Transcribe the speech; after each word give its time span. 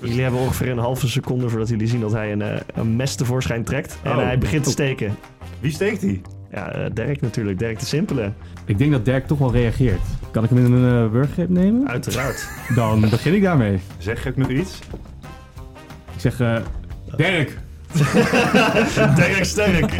Jullie 0.00 0.22
hebben 0.22 0.40
ongeveer 0.40 0.68
een 0.68 0.78
halve 0.78 1.08
seconde 1.08 1.48
voordat 1.48 1.68
jullie 1.68 1.86
zien 1.86 2.00
dat 2.00 2.12
hij 2.12 2.32
een, 2.32 2.42
eh, 2.42 2.60
een 2.74 2.96
mes 2.96 3.14
tevoorschijn 3.14 3.64
trekt. 3.64 3.98
En 4.02 4.10
Oh. 4.16 4.16
hij 4.22 4.38
begint 4.38 4.64
te 4.64 4.70
steken. 4.70 5.16
Wie 5.60 5.72
steekt 5.72 6.02
hij? 6.02 6.20
Ja, 6.50 6.72
eh, 6.72 6.90
Dirk 6.92 7.20
natuurlijk. 7.20 7.58
Dirk 7.58 7.78
de 7.78 7.86
Simpele. 7.86 8.32
Ik 8.64 8.78
denk 8.78 8.92
dat 8.92 9.04
Dirk 9.04 9.26
toch 9.26 9.38
wel 9.38 9.52
reageert. 9.52 10.00
Kan 10.30 10.44
ik 10.44 10.50
hem 10.50 10.58
in 10.64 10.72
een 10.72 11.04
uh, 11.04 11.10
wurggreep 11.12 11.48
nemen? 11.48 11.88
Uiteraard. 11.88 12.48
Dan 12.74 13.00
begin 13.00 13.34
ik 13.34 13.42
daarmee. 13.42 13.78
Zeg 13.98 14.26
ik 14.26 14.36
nog 14.36 14.48
iets? 14.48 14.78
Ik 16.14 16.20
zeg, 16.20 16.40
eh, 16.40 16.56
Dirk! 17.16 17.58
Dirk 19.16 19.44
sterk. 19.44 19.92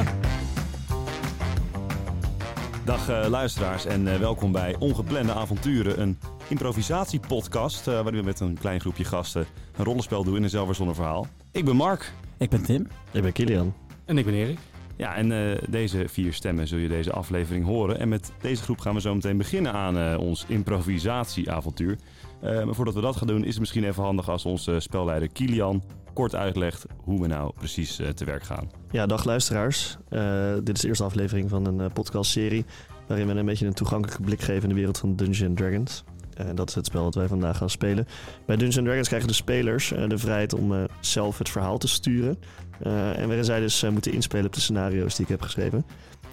Dag 2.84 3.08
eh, 3.08 3.28
luisteraars 3.28 3.86
en 3.86 4.12
eh, 4.12 4.18
welkom 4.18 4.52
bij 4.52 4.76
Ongeplande 4.78 5.32
Avonturen, 5.32 6.00
een 6.00 6.18
improvisatiepodcast 6.48 7.88
eh, 7.88 7.94
waarin 7.94 8.20
we 8.20 8.26
met 8.26 8.40
een 8.40 8.58
klein 8.58 8.80
groepje 8.80 9.04
gasten 9.04 9.46
een 9.76 9.84
rollenspel 9.84 10.24
doen 10.24 10.36
in 10.36 10.42
een 10.42 10.50
zelfverzonnen 10.50 10.94
verhaal. 10.94 11.26
Ik 11.52 11.64
ben 11.64 11.76
Mark. 11.76 12.12
Ik 12.38 12.50
ben 12.50 12.62
Tim. 12.62 12.86
Ik 13.12 13.22
ben 13.22 13.32
Kilian. 13.32 13.74
En 14.04 14.18
ik 14.18 14.24
ben 14.24 14.34
Erik. 14.34 14.58
Ja, 14.96 15.14
en 15.14 15.32
eh, 15.32 15.62
deze 15.68 16.08
vier 16.08 16.32
stemmen 16.32 16.68
zul 16.68 16.78
je 16.78 16.88
deze 16.88 17.12
aflevering 17.12 17.64
horen. 17.64 17.98
En 17.98 18.08
met 18.08 18.32
deze 18.40 18.62
groep 18.62 18.78
gaan 18.78 18.94
we 18.94 19.00
zo 19.00 19.14
meteen 19.14 19.36
beginnen 19.36 19.72
aan 19.72 19.98
eh, 19.98 20.18
ons 20.18 20.44
improvisatieavontuur. 20.48 21.98
Eh, 22.40 22.64
maar 22.64 22.74
voordat 22.74 22.94
we 22.94 23.00
dat 23.00 23.16
gaan 23.16 23.26
doen, 23.26 23.44
is 23.44 23.50
het 23.50 23.58
misschien 23.58 23.84
even 23.84 24.02
handig 24.02 24.28
als 24.28 24.44
onze 24.44 24.80
spelleider 24.80 25.28
Kilian 25.28 25.82
kort 26.12 26.34
uitlegt 26.34 26.86
hoe 27.02 27.20
we 27.20 27.26
nou 27.26 27.52
precies 27.58 27.98
eh, 27.98 28.08
te 28.08 28.24
werk 28.24 28.42
gaan. 28.42 28.70
Ja, 28.90 29.06
dag 29.06 29.24
luisteraars. 29.24 29.96
Eh, 30.08 30.54
dit 30.62 30.76
is 30.76 30.80
de 30.80 30.88
eerste 30.88 31.04
aflevering 31.04 31.50
van 31.50 31.66
een 31.66 31.92
podcastserie 31.92 32.64
waarin 33.06 33.26
we 33.26 33.34
een 33.34 33.46
beetje 33.46 33.66
een 33.66 33.74
toegankelijke 33.74 34.22
blik 34.22 34.40
geven 34.40 34.62
in 34.62 34.68
de 34.68 34.74
wereld 34.74 34.98
van 34.98 35.16
Dungeons 35.16 35.54
Dragons. 35.60 36.04
En 36.36 36.54
dat 36.54 36.68
is 36.68 36.74
het 36.74 36.86
spel 36.86 37.04
dat 37.04 37.14
wij 37.14 37.28
vandaag 37.28 37.56
gaan 37.56 37.70
spelen. 37.70 38.06
Bij 38.46 38.56
Dungeons 38.56 38.84
Dragons 38.86 39.08
krijgen 39.08 39.28
de 39.28 39.34
spelers 39.34 39.92
eh, 39.92 40.08
de 40.08 40.18
vrijheid 40.18 40.54
om 40.54 40.74
eh, 40.74 40.84
zelf 41.00 41.38
het 41.38 41.48
verhaal 41.48 41.78
te 41.78 41.88
sturen. 41.88 42.38
Eh, 42.78 43.18
en 43.18 43.26
waarin 43.26 43.44
zij 43.44 43.60
dus 43.60 43.82
eh, 43.82 43.90
moeten 43.90 44.12
inspelen 44.12 44.46
op 44.46 44.52
de 44.52 44.60
scenario's 44.60 45.14
die 45.14 45.24
ik 45.24 45.30
heb 45.30 45.42
geschreven. 45.42 45.84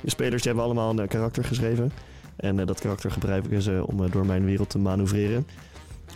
De 0.03 0.09
spelers 0.09 0.43
hebben 0.43 0.63
allemaal 0.63 0.89
een 0.89 0.99
eh, 0.99 1.07
karakter 1.07 1.43
geschreven. 1.43 1.91
En 2.35 2.59
eh, 2.59 2.65
dat 2.65 2.79
karakter 2.79 3.11
gebruiken 3.11 3.61
ze 3.61 3.83
om 3.85 4.03
eh, 4.03 4.11
door 4.11 4.25
mijn 4.25 4.45
wereld 4.45 4.69
te 4.69 4.77
manoeuvreren. 4.77 5.47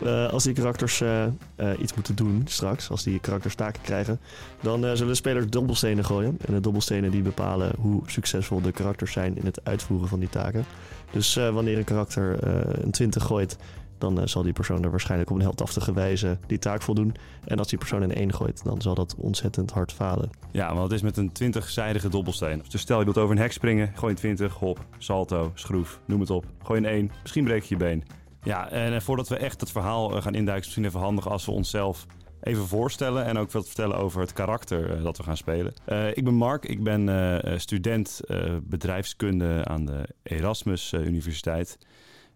Eh, 0.04 0.30
als 0.30 0.44
die 0.44 0.54
karakters 0.54 1.02
eh, 1.02 1.24
eh, 1.26 1.32
iets 1.80 1.94
moeten 1.94 2.16
doen 2.16 2.42
straks, 2.46 2.90
als 2.90 3.04
die 3.04 3.20
karakters 3.20 3.56
taken 3.56 3.82
krijgen, 3.82 4.20
dan 4.62 4.80
zullen 4.80 5.08
de 5.08 5.16
spelers 5.16 5.48
dobbelstenen 5.50 6.06
gooien. 6.06 6.38
En 6.46 6.54
de 6.54 6.60
dobbelstenen 6.60 7.12
die 7.12 7.22
bepalen 7.22 7.72
hoe 7.80 8.02
succesvol 8.06 8.62
de 8.62 8.72
karakters 8.72 9.12
zijn 9.12 9.38
in 9.38 9.46
het 9.46 9.60
uitvoeren 9.64 10.08
van 10.08 10.20
die 10.20 10.30
taken. 10.30 10.66
Dus 11.12 11.36
wanneer 11.36 11.78
een 11.78 11.84
karakter 11.84 12.48
een 12.84 12.92
20 12.92 13.24
gooit, 13.24 13.58
dan 13.98 14.28
zal 14.28 14.44
die 14.44 14.54
persoon 14.54 14.84
er 14.84 14.90
waarschijnlijk 14.90 15.30
op 15.30 15.36
een 15.36 15.42
heldhaftige 15.42 15.94
wijze 15.94 16.38
die 16.48 16.60
taak 16.60 16.82
voldoen. 16.82 17.16
En 17.46 17.58
als 17.58 17.68
die 17.68 17.78
persoon 17.78 18.02
een 18.02 18.14
1 18.14 18.34
gooit, 18.34 18.64
dan 18.64 18.82
zal 18.82 18.96
dat 18.96 19.16
ontzettend 19.18 19.72
hard 19.72 19.92
falen. 19.92 20.30
Ja, 20.52 20.68
want 20.74 20.92
het 20.92 20.92
is 20.92 21.02
met 21.02 21.18
een 21.18 21.32
20-zijdige 21.32 22.10
dobbelsteen. 22.10 22.64
Dus 22.70 22.82
stel 22.82 23.00
je 23.00 23.04
wilt 23.04 23.18
over 23.18 23.36
een 23.36 23.42
hek 23.42 23.52
springen, 23.52 23.92
gooi 23.96 24.12
een 24.12 24.20
20, 24.20 24.54
hop, 24.54 24.86
salto, 24.98 25.52
schroef, 25.54 26.00
noem 26.06 26.20
het 26.20 26.30
op. 26.30 26.46
Gooi 26.64 26.80
een 26.80 26.86
1, 26.86 27.12
misschien 27.22 27.44
breek 27.44 27.64
je 27.64 27.76
je 27.78 27.84
been. 27.84 28.04
Ja, 28.44 28.70
en 28.70 29.02
voordat 29.02 29.28
we 29.28 29.38
echt 29.38 29.60
het 29.60 29.72
verhaal 29.72 30.16
eh, 30.16 30.22
gaan 30.22 30.36
induiken, 30.36 30.60
is 30.60 30.66
misschien 30.66 30.86
even 30.86 31.00
handig 31.00 31.30
als 31.30 31.46
we 31.46 31.52
onszelf 31.52 32.06
even 32.42 32.68
voorstellen 32.68 33.26
en 33.26 33.38
ook 33.38 33.52
wat 33.52 33.66
vertellen 33.66 33.98
over 33.98 34.22
het 34.22 34.34
karakter 34.34 34.96
eh, 34.96 35.04
dat 35.04 35.18
we 35.18 35.24
gaan 35.24 35.38
spelen. 35.38 35.74
Eh, 35.86 36.08
ik 36.08 36.24
ben 36.24 36.34
Mark, 36.34 36.66
ik 36.66 36.84
ben 36.84 37.62
student 37.62 38.22
bedrijfskunde 38.64 39.66
aan 39.66 39.86
de 39.86 40.08
Erasmus 40.24 40.94
Universiteit. 40.94 41.78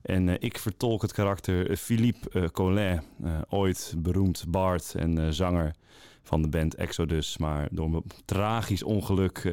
En 0.01 0.41
ik 0.41 0.57
vertolk 0.57 1.01
het 1.01 1.13
karakter 1.13 1.77
Philippe 1.77 2.51
Collin, 2.51 3.01
ooit 3.49 3.93
beroemd 3.97 4.45
bard 4.47 4.95
en 4.95 5.33
zanger 5.33 5.75
van 6.23 6.41
de 6.41 6.47
band 6.47 6.75
Exodus. 6.75 7.37
Maar 7.37 7.67
door 7.71 7.85
een 7.85 8.03
tragisch 8.25 8.83
ongeluk 8.83 9.43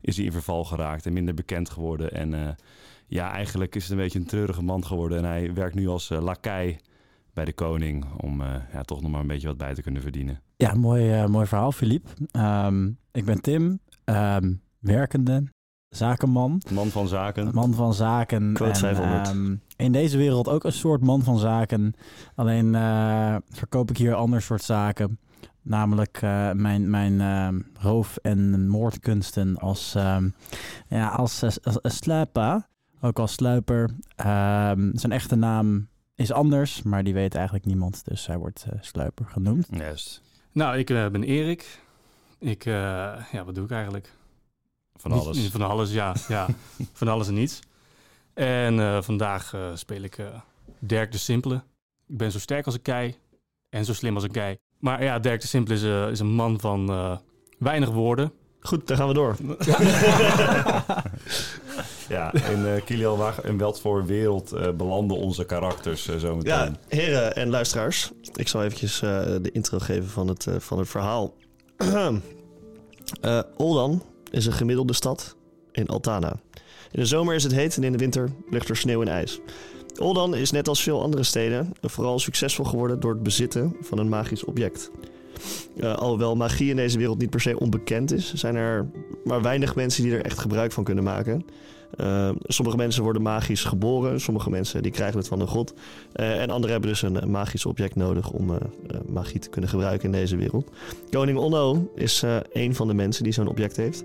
is 0.00 0.16
hij 0.16 0.24
in 0.24 0.32
verval 0.32 0.64
geraakt 0.64 1.06
en 1.06 1.12
minder 1.12 1.34
bekend 1.34 1.70
geworden. 1.70 2.12
En 2.12 2.56
ja, 3.10 3.32
eigenlijk 3.32 3.74
is 3.74 3.82
het 3.82 3.92
een 3.92 3.98
beetje 3.98 4.18
een 4.18 4.26
treurige 4.26 4.62
man 4.62 4.84
geworden. 4.84 5.18
En 5.18 5.24
hij 5.24 5.54
werkt 5.54 5.74
nu 5.74 5.88
als 5.88 6.10
uh, 6.10 6.22
lakij 6.22 6.80
bij 7.32 7.44
de 7.44 7.52
koning 7.52 8.04
om 8.16 8.40
uh, 8.40 8.54
ja, 8.72 8.82
toch 8.82 9.02
nog 9.02 9.10
maar 9.10 9.20
een 9.20 9.26
beetje 9.26 9.46
wat 9.46 9.56
bij 9.56 9.74
te 9.74 9.82
kunnen 9.82 10.02
verdienen. 10.02 10.40
Ja, 10.56 10.74
mooi, 10.74 11.22
uh, 11.22 11.26
mooi 11.26 11.46
verhaal, 11.46 11.72
Filip. 11.72 12.08
Um, 12.32 12.98
ik 13.12 13.24
ben 13.24 13.40
Tim, 13.40 13.80
um, 14.04 14.62
werkende, 14.78 15.44
zakenman. 15.88 16.62
Man 16.72 16.88
van 16.88 17.08
zaken. 17.08 17.54
Man 17.54 17.74
van 17.74 17.94
zaken. 17.94 18.56
500. 18.56 19.28
Um, 19.28 19.60
in 19.76 19.92
deze 19.92 20.16
wereld 20.16 20.48
ook 20.48 20.64
een 20.64 20.72
soort 20.72 21.04
man 21.04 21.22
van 21.22 21.38
zaken. 21.38 21.94
Alleen 22.34 22.72
verkoop 23.48 23.90
ik 23.90 23.96
hier 23.96 24.10
een 24.10 24.16
ander 24.16 24.42
soort 24.42 24.62
zaken. 24.62 25.18
Namelijk 25.62 26.22
uh, 26.22 26.52
mijn, 26.52 26.90
mijn 26.90 27.12
uh, 27.12 27.60
roof- 27.80 28.16
en 28.16 28.68
moordkunsten 28.68 29.56
als, 29.56 29.92
ja, 30.88 31.08
als, 31.08 31.42
als. 31.82 32.00
Ook 33.00 33.18
als 33.18 33.32
sluiper. 33.32 33.90
zijn 34.92 35.12
echte 35.12 35.36
naam 35.36 35.88
is 36.20 36.32
anders, 36.32 36.82
maar 36.82 37.04
die 37.04 37.14
weet 37.14 37.34
eigenlijk 37.34 37.64
niemand. 37.64 38.04
Dus 38.04 38.26
hij 38.26 38.38
wordt 38.38 38.66
uh, 38.72 38.78
sluiper 38.80 39.26
genoemd. 39.26 39.66
Juist. 39.70 40.22
Nou, 40.52 40.78
ik 40.78 40.90
uh, 40.90 41.08
ben 41.08 41.22
Erik. 41.22 41.80
Ik, 42.38 42.64
uh, 42.64 42.74
ja, 43.32 43.44
wat 43.44 43.54
doe 43.54 43.64
ik 43.64 43.70
eigenlijk? 43.70 44.12
Van 44.94 45.12
alles. 45.12 45.36
Niet, 45.36 45.50
van 45.50 45.62
alles, 45.62 45.92
ja. 45.92 46.14
ja. 46.28 46.46
van 46.92 47.08
alles 47.08 47.28
en 47.28 47.34
niets. 47.34 47.60
En 48.34 48.74
uh, 48.74 49.02
vandaag 49.02 49.54
speel 49.74 50.02
ik 50.02 50.18
Dirk 50.78 51.12
de 51.12 51.18
Simpele. 51.18 51.62
Ik 52.06 52.16
ben 52.16 52.32
zo 52.32 52.38
sterk 52.38 52.66
als 52.66 52.74
een 52.74 52.82
kei 52.82 53.16
en 53.68 53.84
zo 53.84 53.92
slim 53.92 54.14
als 54.14 54.24
een 54.24 54.30
kei. 54.30 54.56
Maar 54.78 55.02
ja, 55.02 55.18
Dirk 55.18 55.40
de 55.40 55.46
Simpele 55.46 55.74
is, 55.74 56.10
is 56.12 56.20
een 56.20 56.34
man 56.34 56.60
van 56.60 57.18
weinig 57.58 57.90
woorden. 57.90 58.32
Goed, 58.60 58.86
dan 58.86 58.96
gaan 58.96 59.08
we 59.08 59.14
door. 59.14 59.36
Ja, 62.10 62.34
en 62.34 62.60
uh, 62.60 62.72
Kilian, 62.84 63.18
waar 63.18 63.44
in 63.44 63.74
voor 63.74 64.06
wereld 64.06 64.52
uh, 64.54 64.70
belanden 64.70 65.16
onze 65.16 65.44
karakters 65.44 66.08
uh, 66.08 66.16
zo 66.16 66.36
meteen? 66.36 66.52
Ja, 66.52 66.72
heren 66.88 67.36
en 67.36 67.50
luisteraars. 67.50 68.10
Ik 68.34 68.48
zal 68.48 68.62
eventjes 68.62 68.98
de 68.98 69.50
intro 69.52 69.78
geven 69.78 70.08
van 70.08 70.28
het, 70.28 70.46
van 70.58 70.78
het 70.78 70.88
verhaal. 70.88 71.34
Oldan 73.56 74.02
is 74.30 74.46
een 74.46 74.52
gemiddelde 74.52 74.92
stad 74.92 75.36
in 75.72 75.86
Altana. 75.86 76.40
In 76.90 77.00
de 77.00 77.06
zomer 77.06 77.34
is 77.34 77.42
het 77.42 77.52
heet 77.52 77.76
en 77.76 77.84
in 77.84 77.92
de 77.92 77.98
winter 77.98 78.28
ligt 78.50 78.68
er 78.68 78.76
sneeuw 78.76 79.02
en 79.02 79.08
ijs. 79.08 79.40
Oldan 79.98 80.34
is 80.34 80.50
net 80.50 80.68
als 80.68 80.82
veel 80.82 81.02
andere 81.02 81.22
steden 81.22 81.72
vooral 81.80 82.18
succesvol 82.18 82.64
geworden 82.64 83.00
door 83.00 83.12
het 83.12 83.22
bezitten 83.22 83.76
van 83.80 83.98
een 83.98 84.08
magisch 84.08 84.44
object. 84.44 84.90
Alhoewel 85.80 86.36
magie 86.36 86.70
in 86.70 86.76
deze 86.76 86.98
wereld 86.98 87.18
niet 87.18 87.30
per 87.30 87.40
se 87.40 87.58
onbekend 87.58 88.12
is, 88.12 88.34
zijn 88.34 88.54
er 88.54 88.90
maar 89.24 89.42
weinig 89.42 89.74
mensen 89.74 90.02
die 90.02 90.12
er 90.12 90.24
echt 90.24 90.38
gebruik 90.38 90.72
van 90.72 90.84
kunnen 90.84 91.04
maken. 91.04 91.44
Uh, 91.96 92.30
sommige 92.42 92.76
mensen 92.76 93.02
worden 93.02 93.22
magisch 93.22 93.64
geboren, 93.64 94.20
sommige 94.20 94.50
mensen 94.50 94.82
die 94.82 94.92
krijgen 94.92 95.18
het 95.18 95.28
van 95.28 95.40
een 95.40 95.46
god. 95.46 95.74
Uh, 96.14 96.40
en 96.40 96.50
anderen 96.50 96.70
hebben 96.70 96.90
dus 96.90 97.02
een, 97.02 97.22
een 97.22 97.30
magisch 97.30 97.66
object 97.66 97.94
nodig 97.94 98.30
om 98.30 98.58
magie 99.06 99.40
te 99.40 99.48
kunnen 99.48 99.70
gebruiken 99.70 100.04
in 100.04 100.12
deze 100.20 100.36
wereld. 100.36 100.70
Koning 101.10 101.38
Onno 101.38 101.92
is 101.94 102.22
een 102.52 102.74
van 102.74 102.86
de 102.86 102.94
mensen 102.94 103.24
die 103.24 103.32
zo'n 103.32 103.48
object 103.48 103.76
heeft. 103.76 104.04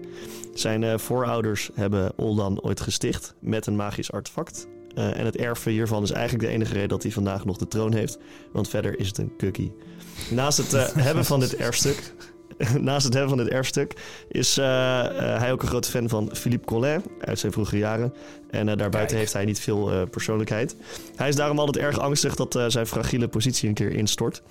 Zijn 0.53 1.00
voorouders 1.00 1.69
hebben 1.73 2.13
Oldan 2.16 2.62
ooit 2.62 2.81
gesticht 2.81 3.35
met 3.40 3.66
een 3.68 3.75
magisch 3.75 4.12
artefact. 4.12 4.67
En 4.96 5.25
het 5.25 5.35
erven 5.35 5.72
hiervan 5.72 6.03
is 6.03 6.12
eigenlijk 6.12 6.44
de 6.44 6.53
enige 6.53 6.73
reden 6.73 6.90
dat 6.90 7.03
hij 7.03 7.12
vandaag 7.12 7.46
nog 7.46 7.57
de 7.57 7.67
troon 7.67 7.94
heeft. 7.94 8.17
Want 8.52 8.69
verder 8.69 9.00
is 9.00 9.07
het 9.07 9.17
een 9.17 9.34
cookie. 9.38 9.73
Naast 10.29 10.57
het 10.57 10.94
hebben 11.07 11.25
van 11.25 11.40
dit 11.40 11.56
erfstuk. 11.56 12.13
Naast 12.79 13.05
het 13.05 13.13
hebben 13.13 13.35
van 13.35 13.43
dit 13.43 13.53
erfstuk 13.53 13.93
is 14.27 14.57
uh, 14.57 14.66
hij 15.17 15.51
ook 15.51 15.61
een 15.61 15.67
grote 15.67 15.89
fan 15.89 16.09
van 16.09 16.29
Philippe 16.33 16.66
Collin 16.66 17.03
uit 17.19 17.39
zijn 17.39 17.51
vroege 17.51 17.77
jaren. 17.77 18.13
En 18.49 18.66
daarbuiten 18.66 18.99
Kijk. 18.99 19.11
heeft 19.19 19.33
hij 19.33 19.45
niet 19.45 19.59
veel 19.59 20.07
persoonlijkheid. 20.07 20.75
Hij 21.16 21.27
is 21.27 21.35
daarom 21.35 21.59
altijd 21.59 21.85
erg 21.85 21.99
angstig 21.99 22.35
dat 22.35 22.63
zijn 22.67 22.88
fragiele 22.88 23.27
positie 23.27 23.67
een 23.69 23.75
keer 23.75 23.91
instort. 23.91 24.41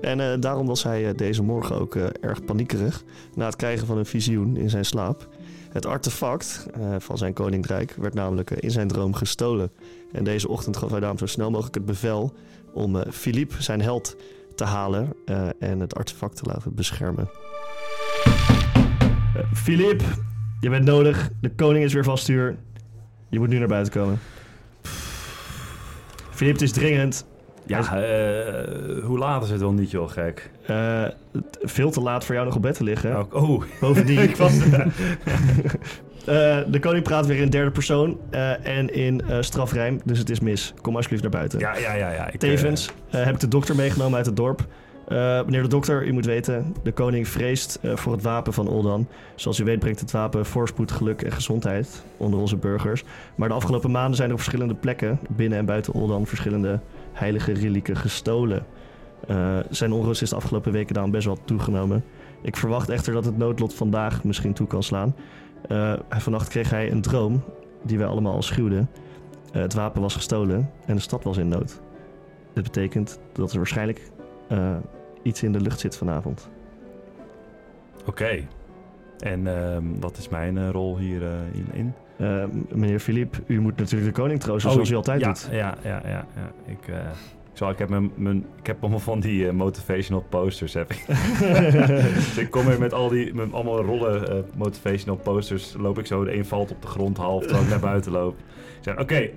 En 0.00 0.40
daarom 0.40 0.66
was 0.66 0.82
hij 0.82 1.14
deze 1.14 1.42
morgen 1.42 1.80
ook 1.80 1.94
erg 2.20 2.44
paniekerig 2.44 3.02
na 3.34 3.46
het 3.46 3.56
krijgen 3.56 3.86
van 3.86 3.98
een 3.98 4.06
visioen 4.06 4.56
in 4.56 4.70
zijn 4.70 4.84
slaap. 4.84 5.28
Het 5.70 5.86
artefact 5.86 6.66
van 6.98 7.18
zijn 7.18 7.32
koninkrijk 7.32 7.94
werd 7.98 8.14
namelijk 8.14 8.50
in 8.50 8.70
zijn 8.70 8.88
droom 8.88 9.14
gestolen. 9.14 9.70
En 10.12 10.24
deze 10.24 10.48
ochtend 10.48 10.76
gaf 10.76 10.90
hij 10.90 11.00
daarom 11.00 11.18
zo 11.18 11.26
snel 11.26 11.50
mogelijk 11.50 11.74
het 11.74 11.84
bevel 11.84 12.32
om 12.72 13.02
Philippe, 13.10 13.62
zijn 13.62 13.82
held, 13.82 14.16
te 14.54 14.64
halen 14.64 15.12
en 15.58 15.80
het 15.80 15.94
artefact 15.94 16.36
te 16.36 16.44
laten 16.44 16.74
beschermen. 16.74 17.28
Philippe, 19.54 20.04
je 20.60 20.70
bent 20.70 20.84
nodig. 20.84 21.30
De 21.40 21.50
koning 21.50 21.84
is 21.84 21.92
weer 21.92 22.04
van 22.04 22.18
stuur. 22.18 22.56
Je 23.28 23.38
moet 23.38 23.48
nu 23.48 23.58
naar 23.58 23.68
buiten 23.68 23.92
komen. 23.92 24.18
Philippe, 26.30 26.60
het 26.60 26.70
is 26.70 26.72
dringend. 26.72 27.26
Ja, 27.66 27.78
uh, 27.78 29.04
hoe 29.04 29.18
laat 29.18 29.42
is 29.42 29.50
het 29.50 29.60
wel 29.60 29.72
niet, 29.72 29.90
joh, 29.90 30.10
gek? 30.10 30.50
Uh, 30.70 31.04
veel 31.62 31.90
te 31.90 32.00
laat 32.00 32.24
voor 32.24 32.34
jou 32.34 32.46
nog 32.46 32.56
op 32.56 32.62
bed 32.62 32.74
te 32.74 32.84
liggen. 32.84 33.32
Oh, 33.32 33.50
oh. 33.50 33.62
bovendien. 33.80 34.18
ik 34.28 34.36
was. 34.36 34.56
uh, 34.56 34.64
de 36.74 36.78
koning 36.80 37.04
praat 37.04 37.26
weer 37.26 37.40
in 37.40 37.50
derde 37.50 37.70
persoon 37.70 38.20
en 38.62 38.94
in 38.94 39.22
strafrijm, 39.40 40.00
dus 40.04 40.18
het 40.18 40.30
is 40.30 40.40
mis. 40.40 40.74
Kom 40.80 40.94
alsjeblieft 40.96 41.22
naar 41.22 41.32
buiten. 41.32 41.58
Ja, 41.58 41.76
ja, 41.76 41.94
ja. 41.94 42.10
ja. 42.10 42.30
Ik, 42.30 42.40
Tevens 42.40 42.90
heb 43.08 43.34
ik 43.34 43.40
de 43.40 43.48
dokter 43.48 43.76
meegenomen 43.76 44.16
uit 44.16 44.26
het 44.26 44.36
dorp. 44.36 44.66
Eh, 45.08 45.44
meneer 45.44 45.62
de 45.62 45.68
dokter, 45.68 46.06
u 46.06 46.12
moet 46.12 46.24
weten, 46.24 46.74
de 46.82 46.92
koning 46.92 47.28
vreest 47.28 47.78
eh, 47.82 47.96
voor 47.96 48.12
het 48.12 48.22
wapen 48.22 48.52
van 48.52 48.68
Oldan. 48.68 49.06
Zoals 49.34 49.58
u 49.58 49.64
weet 49.64 49.78
brengt 49.78 50.00
het 50.00 50.10
wapen 50.10 50.46
voorspoed, 50.46 50.90
geluk 50.90 51.22
en 51.22 51.32
gezondheid 51.32 52.04
onder 52.16 52.40
onze 52.40 52.56
burgers. 52.56 53.04
Maar 53.34 53.48
de 53.48 53.54
afgelopen 53.54 53.90
maanden 53.90 54.16
zijn 54.16 54.28
er 54.28 54.34
op 54.34 54.40
verschillende 54.40 54.74
plekken, 54.74 55.18
binnen 55.28 55.58
en 55.58 55.64
buiten 55.64 55.92
Oldan, 55.92 56.26
verschillende 56.26 56.80
heilige 57.12 57.52
relieken 57.52 57.96
gestolen. 57.96 58.66
Eh, 59.26 59.58
zijn 59.70 59.92
onrust 59.92 60.22
is 60.22 60.30
de 60.30 60.36
afgelopen 60.36 60.72
weken 60.72 60.94
daarom 60.94 61.12
best 61.12 61.26
wel 61.26 61.38
toegenomen. 61.44 62.04
Ik 62.42 62.56
verwacht 62.56 62.88
echter 62.88 63.12
dat 63.12 63.24
het 63.24 63.38
noodlot 63.38 63.74
vandaag 63.74 64.24
misschien 64.24 64.52
toe 64.52 64.66
kan 64.66 64.82
slaan. 64.82 65.14
Vannacht 66.08 66.48
kreeg 66.48 66.70
hij 66.70 66.90
een 66.90 67.02
droom 67.02 67.42
die 67.82 67.98
wij 67.98 68.06
allemaal 68.06 68.34
al 68.34 68.42
schuwden. 68.42 68.90
Het 69.52 69.74
wapen 69.74 70.02
was 70.02 70.14
gestolen 70.14 70.70
en 70.86 70.94
de 70.94 71.00
stad 71.00 71.24
was 71.24 71.36
in 71.36 71.48
nood. 71.48 71.80
Dit 72.54 72.62
betekent 72.62 73.20
dat 73.32 73.50
er 73.50 73.56
waarschijnlijk 73.56 74.10
eh, 74.52 74.76
iets 75.22 75.42
in 75.42 75.52
de 75.52 75.60
lucht 75.60 75.80
zit 75.80 75.96
vanavond. 75.96 76.50
Oké. 78.06 78.44
En 79.18 79.46
ehm, 79.46 79.84
wat 80.00 80.16
is 80.16 80.28
mijn 80.28 80.58
eh, 80.58 80.70
rol 80.70 80.98
hier 80.98 81.22
eh, 81.22 81.30
in? 81.72 81.94
meneer 82.68 83.00
Philippe, 83.00 83.38
u 83.46 83.60
moet 83.60 83.76
natuurlijk 83.76 84.14
de 84.14 84.20
koning 84.20 84.40
troosten 84.40 84.72
zoals 84.72 84.90
u 84.90 84.94
altijd 84.94 85.20
ja, 85.20 85.26
doet. 85.26 85.48
Ja, 85.50 85.74
ja, 85.82 86.02
ja. 86.04 86.26
ja. 86.34 86.52
Ik, 86.66 86.86
ik, 86.86 87.58
zal, 87.58 87.70
ik, 87.70 87.78
heb 87.78 87.88
mijn, 87.88 88.12
mijn, 88.14 88.46
ik 88.58 88.66
heb 88.66 88.80
allemaal 88.80 88.98
van 88.98 89.20
die 89.20 89.52
motivational 89.52 90.22
posters. 90.28 90.74
Heb 90.74 90.92
ik. 90.92 91.06
dus 92.14 92.38
ik 92.38 92.50
kom 92.50 92.64
weer 92.64 92.78
met 92.78 92.92
al 92.92 93.08
die 93.08 93.34
met 93.34 93.52
allemaal 93.52 93.82
rollen 93.82 94.44
motivational 94.54 95.16
posters. 95.16 95.74
Loop 95.78 95.98
ik 95.98 96.06
zo, 96.06 96.24
de 96.24 96.36
een 96.36 96.44
valt 96.44 96.70
op 96.70 96.82
de 96.82 96.88
grond 96.88 97.16
half 97.16 97.42
terwijl 97.42 97.64
ik 97.64 97.70
naar 97.70 97.80
buiten 97.80 98.12
loop. 98.12 98.38
Ik 98.38 98.84
zeg, 98.84 98.98
oké, 98.98 99.30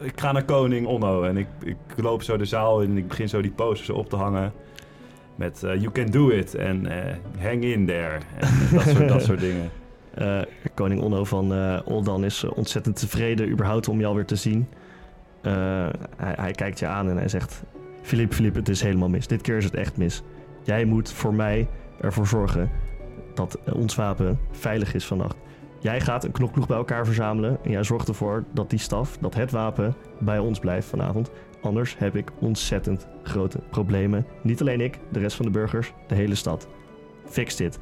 ik 0.00 0.20
ga 0.20 0.32
naar 0.32 0.44
koning 0.44 0.86
Onno. 0.86 1.22
En 1.22 1.36
ik, 1.36 1.46
ik 1.64 1.76
loop 1.96 2.22
zo 2.22 2.36
de 2.36 2.44
zaal 2.44 2.80
in 2.80 2.90
en 2.90 2.96
ik 2.96 3.08
begin 3.08 3.28
zo 3.28 3.40
die 3.40 3.50
posters 3.50 3.90
op 3.90 4.08
te 4.08 4.16
hangen. 4.16 4.52
Met 5.34 5.62
eh, 5.62 5.74
you 5.74 5.90
can 5.90 6.06
do 6.06 6.28
it 6.28 6.54
en 6.54 6.86
eh, 6.86 7.14
hang 7.38 7.64
in 7.64 7.86
there. 7.86 8.18
En 8.36 8.48
dat 8.76 8.82
soort, 8.82 9.08
dat 9.08 9.22
soort 9.22 9.40
dingen. 9.40 9.70
Eh, 10.14 10.40
koning 10.74 11.00
Onno 11.00 11.24
van 11.24 11.52
Oldan 11.84 12.24
is 12.24 12.44
ontzettend 12.44 12.96
tevreden 12.96 13.48
überhaupt 13.48 13.88
om 13.88 14.00
je 14.00 14.06
alweer 14.06 14.26
te 14.26 14.36
zien. 14.36 14.66
Hij, 16.16 16.34
hij 16.36 16.52
kijkt 16.52 16.78
je 16.78 16.86
aan 16.86 17.10
en 17.10 17.16
hij 17.16 17.28
zegt... 17.28 17.62
Philippe, 18.02 18.34
Philippe, 18.34 18.58
het 18.58 18.68
is 18.68 18.82
helemaal 18.82 19.08
mis. 19.08 19.26
Dit 19.26 19.40
keer 19.40 19.56
is 19.56 19.64
het 19.64 19.74
echt 19.74 19.96
mis. 19.96 20.22
Jij 20.62 20.84
moet 20.84 21.12
voor 21.12 21.34
mij 21.34 21.68
ervoor 22.00 22.26
zorgen 22.26 22.70
dat 23.34 23.58
ons 23.72 23.94
wapen 23.94 24.38
veilig 24.50 24.94
is 24.94 25.06
vannacht. 25.06 25.36
Jij 25.80 26.00
gaat 26.00 26.24
een 26.24 26.32
knokploeg 26.32 26.66
bij 26.66 26.76
elkaar 26.76 27.04
verzamelen 27.04 27.58
en 27.62 27.70
jij 27.70 27.82
zorgt 27.82 28.08
ervoor 28.08 28.44
dat 28.52 28.70
die 28.70 28.78
staf, 28.78 29.16
dat 29.20 29.34
het 29.34 29.50
wapen 29.50 29.94
bij 30.18 30.38
ons 30.38 30.58
blijft 30.58 30.88
vanavond. 30.88 31.30
Anders 31.62 31.98
heb 31.98 32.16
ik 32.16 32.30
ontzettend 32.38 33.08
grote 33.22 33.58
problemen. 33.70 34.26
Niet 34.42 34.60
alleen 34.60 34.80
ik, 34.80 34.98
de 35.12 35.18
rest 35.18 35.36
van 35.36 35.44
de 35.44 35.50
burgers, 35.50 35.92
de 36.06 36.14
hele 36.14 36.34
stad. 36.34 36.68
Fix 37.26 37.56
dit. 37.56 37.78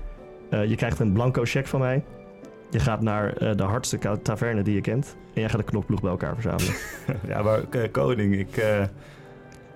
Eh, 0.51 0.65
je 0.65 0.77
krijgt 0.77 0.99
een 0.99 1.13
blanco 1.13 1.45
cheque 1.45 1.69
van 1.69 1.81
mij. 1.81 2.05
Je 2.71 2.79
gaat 2.79 3.01
naar 3.01 3.37
eh, 3.37 3.55
de 3.55 3.63
hardste 3.63 3.99
taverne 4.23 4.63
die 4.63 4.75
je 4.75 4.81
kent. 4.81 5.17
En 5.35 5.41
jij 5.41 5.51
gaat 5.51 5.59
een 5.59 5.65
knokploeg 5.65 6.01
bij 6.01 6.11
elkaar 6.11 6.35
verzamelen. 6.35 6.75
Ja, 7.29 7.43
maar 7.43 7.61
eh, 7.71 7.91
koning, 7.91 8.39
ik... 8.39 8.57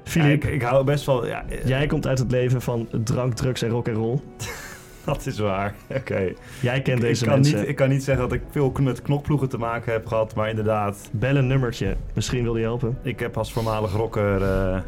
ja, 0.04 0.24
ik, 0.24 0.44
ik 0.44 0.62
hou 0.62 0.84
best 0.84 1.06
wel... 1.06 1.26
Ja, 1.26 1.44
jij 1.64 1.86
komt 1.86 2.06
uit 2.06 2.18
het 2.18 2.30
leven 2.30 2.62
van 2.62 2.88
drank, 3.04 3.34
drugs 3.34 3.62
en 3.62 3.70
rock 3.70 3.88
and 3.88 3.96
roll. 3.96 4.18
Dat 5.04 5.26
is 5.26 5.38
waar. 5.38 5.74
Oké. 5.98 6.32
Jij 6.60 6.82
kent 6.82 6.98
Ik, 6.98 7.04
deze 7.04 7.24
kan 7.24 7.34
mensen. 7.34 7.58
niet, 7.58 7.68
ik 7.68 7.76
kan 7.76 7.88
niet 7.88 8.04
zeggen 8.04 8.28
dat 8.28 8.32
ik 8.38 8.42
veel 8.50 8.72
met 8.80 9.02
knokploegen 9.02 9.48
te 9.48 9.58
maken 9.58 9.92
heb 9.92 10.06
gehad, 10.06 10.34
maar 10.34 10.48
inderdaad, 10.48 11.08
Bel 11.12 11.36
een 11.36 11.46
nummertje. 11.46 11.96
Misschien 12.14 12.42
wil 12.42 12.52
die 12.52 12.62
helpen. 12.62 12.98
ik 13.02 13.20
heb 13.20 13.36
als 13.36 13.52
voormalig 13.52 13.92
rocker. 13.92 14.42
eh, 14.42 14.80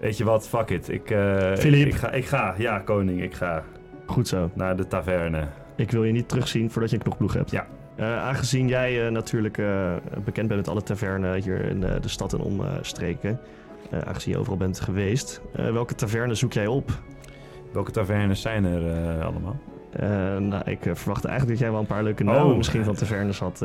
weet 0.00 0.16
je 0.16 0.24
wat, 0.24 0.48
fuck 0.48 0.70
it. 0.70 0.88
Ik, 0.88 1.02
Philippe. 1.58 1.88
ik, 1.88 1.94
ga, 1.94 2.10
ik 2.10 2.26
ga, 2.26 2.54
ja, 2.58 2.78
koning, 2.78 3.22
ik 3.22 3.34
ga 3.34 3.64
Goed 4.06 4.28
zo. 4.28 4.50
naar 4.54 4.76
de 4.76 4.86
taverne. 4.86 5.44
Ik 5.76 5.90
wil 5.90 6.04
je 6.04 6.12
niet 6.12 6.28
terugzien 6.28 6.70
voordat 6.70 6.90
je 6.90 6.96
een 6.96 7.02
knokploeg 7.02 7.32
hebt. 7.32 7.50
Ja. 7.50 7.66
Eh, 7.96 8.18
aangezien 8.18 8.68
jij 8.68 9.10
natuurlijk 9.10 9.56
bekend 10.24 10.48
bent 10.48 10.60
met 10.60 10.68
alle 10.68 10.82
tavernen 10.82 11.42
hier 11.42 11.64
in 11.64 11.80
de 11.80 11.98
stad 12.08 12.32
en 12.32 12.40
omstreken. 12.40 13.40
aangezien 14.04 14.32
je 14.32 14.38
overal 14.38 14.58
bent 14.58 14.80
geweest. 14.80 15.40
welke 15.52 15.94
taverne 15.94 16.34
zoek 16.34 16.52
jij 16.52 16.66
op? 16.66 16.90
Welke 17.76 17.90
tavernes 17.90 18.40
zijn 18.40 18.64
er 18.64 18.86
eh, 19.18 19.26
allemaal? 19.26 19.56
Eh, 19.92 20.08
nou, 20.36 20.70
ik 20.70 20.86
eh, 20.86 20.94
verwachtte 20.94 21.28
eigenlijk 21.28 21.58
dat 21.58 21.58
jij 21.58 21.70
wel 21.70 21.80
een 21.80 21.86
paar 21.96 22.02
leuke 22.02 22.24
namen 22.24 22.50
Oh. 22.50 22.56
misschien 22.56 22.84
van 22.84 22.94
tavernes 22.94 23.38
had. 23.38 23.64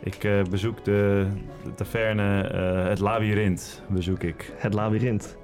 Ik 0.00 0.28
bezoek 0.50 0.84
de, 0.84 1.26
de 1.64 1.74
taverne 1.74 2.22
Het 2.88 2.98
Labyrinth, 2.98 3.82
bezoek 3.88 4.22
ik. 4.22 4.52
het 4.56 4.74
labyrint. 4.74 5.36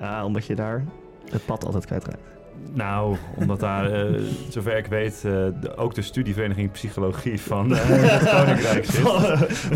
Ah, 0.00 0.24
omdat 0.24 0.46
je 0.46 0.54
daar 0.54 0.84
het 1.30 1.44
pad 1.46 1.64
altijd 1.64 1.86
kwijtraakt. 1.86 2.20
Nou, 2.72 3.16
omdat 3.36 3.60
daar, 3.60 3.90
zover 4.48 4.76
ik 4.76 4.86
weet, 4.86 5.20
de- 5.22 5.76
ook 5.76 5.94
de 5.94 6.02
studievereniging 6.02 6.70
Psychologie 6.70 7.40
van 7.40 7.70
het 7.74 8.30
Koninkrijk 8.30 8.84
zit. 8.84 8.94
van, 8.94 9.20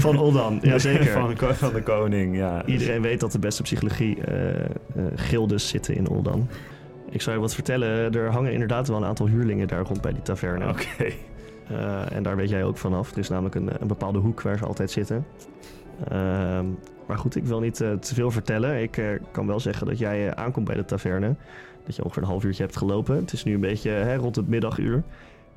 van 0.00 0.18
Oldan, 0.18 0.58
jazeker. 0.62 1.06
Van, 1.20 1.28
de 1.28 1.34
ko- 1.36 1.52
van 1.52 1.72
de 1.72 1.82
koning, 1.82 2.36
ja. 2.36 2.64
Iedereen 2.64 3.02
weet 3.02 3.20
dat 3.20 3.32
de 3.32 3.38
beste 3.38 3.62
psychologie 3.62 4.18
gildes 5.14 5.68
zitten 5.68 5.94
in 5.94 6.08
Oldan. 6.08 6.48
Ik 7.16 7.22
zou 7.22 7.36
je 7.36 7.42
wat 7.42 7.54
vertellen, 7.54 8.12
er 8.12 8.30
hangen 8.30 8.52
inderdaad 8.52 8.88
wel 8.88 8.96
een 8.96 9.04
aantal 9.04 9.26
huurlingen 9.26 9.68
daar 9.68 9.82
rond 9.82 10.00
bij 10.00 10.12
die 10.12 10.22
taverne. 10.22 10.68
Oké. 10.68 11.12
Eh, 11.68 12.12
en 12.12 12.22
daar 12.22 12.36
weet 12.36 12.48
jij 12.48 12.64
ook 12.64 12.78
vanaf. 12.78 13.12
Er 13.12 13.18
is 13.18 13.28
namelijk 13.28 13.54
een, 13.54 13.70
een 13.80 13.86
bepaalde 13.86 14.18
hoek 14.18 14.42
waar 14.42 14.58
ze 14.58 14.64
altijd 14.64 14.90
zitten. 14.90 15.26
Ehm, 16.08 16.66
maar 17.06 17.18
goed, 17.18 17.36
ik 17.36 17.44
wil 17.44 17.60
niet 17.60 17.80
eh, 17.80 17.92
te 17.92 18.14
veel 18.14 18.30
vertellen. 18.30 18.82
Ik 18.82 18.96
eh, 18.96 19.06
kan 19.30 19.46
wel 19.46 19.60
zeggen 19.60 19.86
dat 19.86 19.98
jij 19.98 20.34
aankomt 20.34 20.66
bij 20.66 20.74
de 20.74 20.84
taverne. 20.84 21.34
Dat 21.84 21.96
je 21.96 22.02
ongeveer 22.04 22.22
een 22.22 22.28
half 22.28 22.44
uurtje 22.44 22.62
hebt 22.62 22.76
gelopen. 22.76 23.16
Het 23.16 23.32
is 23.32 23.44
nu 23.44 23.54
een 23.54 23.60
beetje 23.60 23.90
hè, 23.90 24.16
rond 24.16 24.36
het 24.36 24.48
middaguur. 24.48 25.02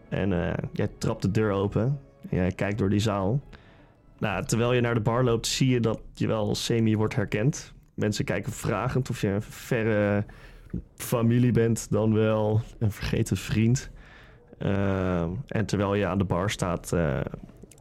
En 0.10 0.56
jij 0.72 0.90
trapt 0.98 1.22
de 1.22 1.32
deur 1.32 1.52
open. 1.52 2.00
En 2.30 2.38
jij 2.38 2.52
kijkt 2.52 2.78
door 2.78 2.90
die 2.90 3.00
zaal. 3.00 3.40
Nou, 4.18 4.46
terwijl 4.46 4.74
je 4.74 4.82
naar 4.82 4.94
de 4.94 5.00
bar 5.00 5.24
loopt, 5.24 5.48
zie 5.48 5.70
je 5.70 5.80
dat 5.80 6.00
je 6.14 6.28
wel 6.28 6.56
semi 6.56 6.98
wordt 6.98 7.16
herkend. 7.16 7.74
Mensen 7.94 8.26
kijken 8.26 8.52
vragend 8.52 9.10
of 9.10 9.22
je 9.22 9.28
een 9.28 9.42
verre 9.42 10.26
familie 10.96 11.52
bent, 11.52 11.88
dan 11.90 12.14
wel 12.14 12.62
een 12.80 12.92
vergeten 12.92 13.38
vriend. 13.38 13.90
Ehm, 14.58 15.30
en 15.48 15.66
terwijl 15.66 15.96
je 15.96 16.06
aan 16.06 16.18
de 16.18 16.24
bar 16.24 16.50
staat, 16.50 16.94
eh, 16.94 17.20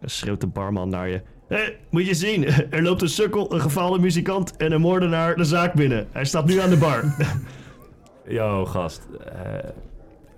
schreeuwt 0.02 0.40
de 0.40 0.46
barman 0.46 0.88
naar 0.88 1.08
je. 1.08 1.22
Hé, 1.48 1.62
moet 1.90 2.06
je 2.06 2.14
zien, 2.14 2.44
er 2.70 2.82
loopt 2.82 3.02
een 3.02 3.08
sukkel, 3.08 3.54
een 3.54 3.60
gevallen 3.60 4.00
muzikant 4.00 4.56
en 4.56 4.72
een 4.72 4.80
moordenaar 4.80 5.36
de 5.36 5.44
zaak 5.44 5.74
binnen. 5.74 6.06
Hij 6.12 6.24
staat 6.24 6.46
nu 6.46 6.58
aan 6.60 6.70
de 6.70 6.76
bar. 6.76 7.04
Yo, 8.28 8.64
gast. 8.64 9.08
eh, 9.24 9.70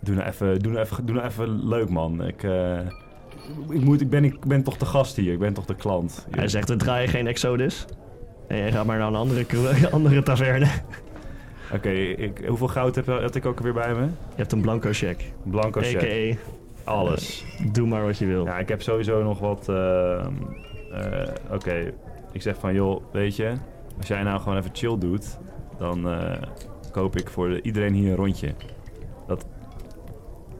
doe, 0.00 0.14
nou 0.14 0.28
even, 0.28 0.58
doe, 0.58 0.72
nou 0.72 0.84
even, 0.84 1.06
doe 1.06 1.14
nou 1.14 1.28
even 1.28 1.68
leuk, 1.68 1.88
man. 1.88 2.26
Ik, 2.26 2.42
eh, 2.42 2.78
ik, 3.68 3.80
moet, 3.80 4.00
ik, 4.00 4.10
ben, 4.10 4.24
ik 4.24 4.44
ben 4.46 4.62
toch 4.62 4.76
de 4.76 4.86
gast 4.86 5.16
hier. 5.16 5.32
Ik 5.32 5.38
ben 5.38 5.52
toch 5.52 5.64
de 5.64 5.74
klant. 5.74 6.26
Hij 6.30 6.48
zegt, 6.48 6.70
er 6.70 6.78
draai 6.78 7.02
je 7.02 7.08
geen 7.08 7.26
Exodus. 7.26 7.86
En 8.48 8.56
jij 8.56 8.72
gaat 8.72 8.86
maar 8.86 8.98
naar 8.98 9.08
een 9.08 9.14
andere, 9.14 9.46
andere 9.90 10.22
taverne. 10.22 10.68
Oké, 11.74 12.16
hoeveel 12.46 12.68
goud 12.68 12.94
heb, 12.94 13.06
had 13.06 13.34
ik 13.34 13.46
ook 13.46 13.56
alweer 13.56 13.72
bij 13.72 13.94
me? 13.94 14.04
Je 14.04 14.10
hebt 14.36 14.52
een 14.52 14.60
blanco 14.60 14.88
check. 14.92 15.24
Blanco 15.42 15.80
check. 15.80 16.02
A.k.a. 16.02 16.90
Alles. 16.90 17.44
doe 17.72 17.86
maar 17.86 18.04
wat 18.04 18.18
je 18.18 18.26
wil. 18.26 18.44
Ja, 18.44 18.58
ik 18.58 18.68
heb 18.68 18.82
sowieso 18.82 19.22
nog 19.22 19.38
wat... 19.38 19.68
ehm, 19.68 20.32
eh, 20.92 21.28
Oké, 21.50 21.92
ik 22.32 22.42
zeg 22.42 22.56
van, 22.58 22.74
joh, 22.74 23.02
weet 23.12 23.36
je... 23.36 23.52
Als 23.98 24.08
jij 24.08 24.22
nou 24.22 24.40
gewoon 24.40 24.58
even 24.58 24.70
chill 24.72 24.98
doet... 24.98 25.38
Dan 25.78 26.08
eh, 26.10 26.42
koop 26.92 27.16
ik 27.16 27.30
voor 27.30 27.48
de- 27.48 27.62
iedereen 27.62 27.94
hier 27.94 28.10
een 28.10 28.16
rondje. 28.16 28.54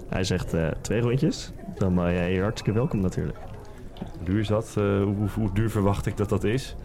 Hij 0.09 0.25
zegt 0.25 0.55
eh, 0.55 0.69
twee 0.81 1.01
rondjes. 1.01 1.53
Dan 1.79 1.95
ben 1.95 2.13
jij 2.15 2.31
hier 2.31 2.43
hartstikke 2.43 2.79
welkom 2.79 3.01
natuurlijk. 3.01 3.39
Hoe 4.17 4.25
duur 4.25 4.41
is 4.41 4.47
dat? 4.49 4.73
Hoe, 4.75 5.15
hoe, 5.19 5.29
hoe 5.35 5.53
duur 5.53 5.71
verwacht 5.71 6.07
ik 6.07 6.17
dat 6.17 6.29
dat 6.29 6.45
is? 6.45 6.77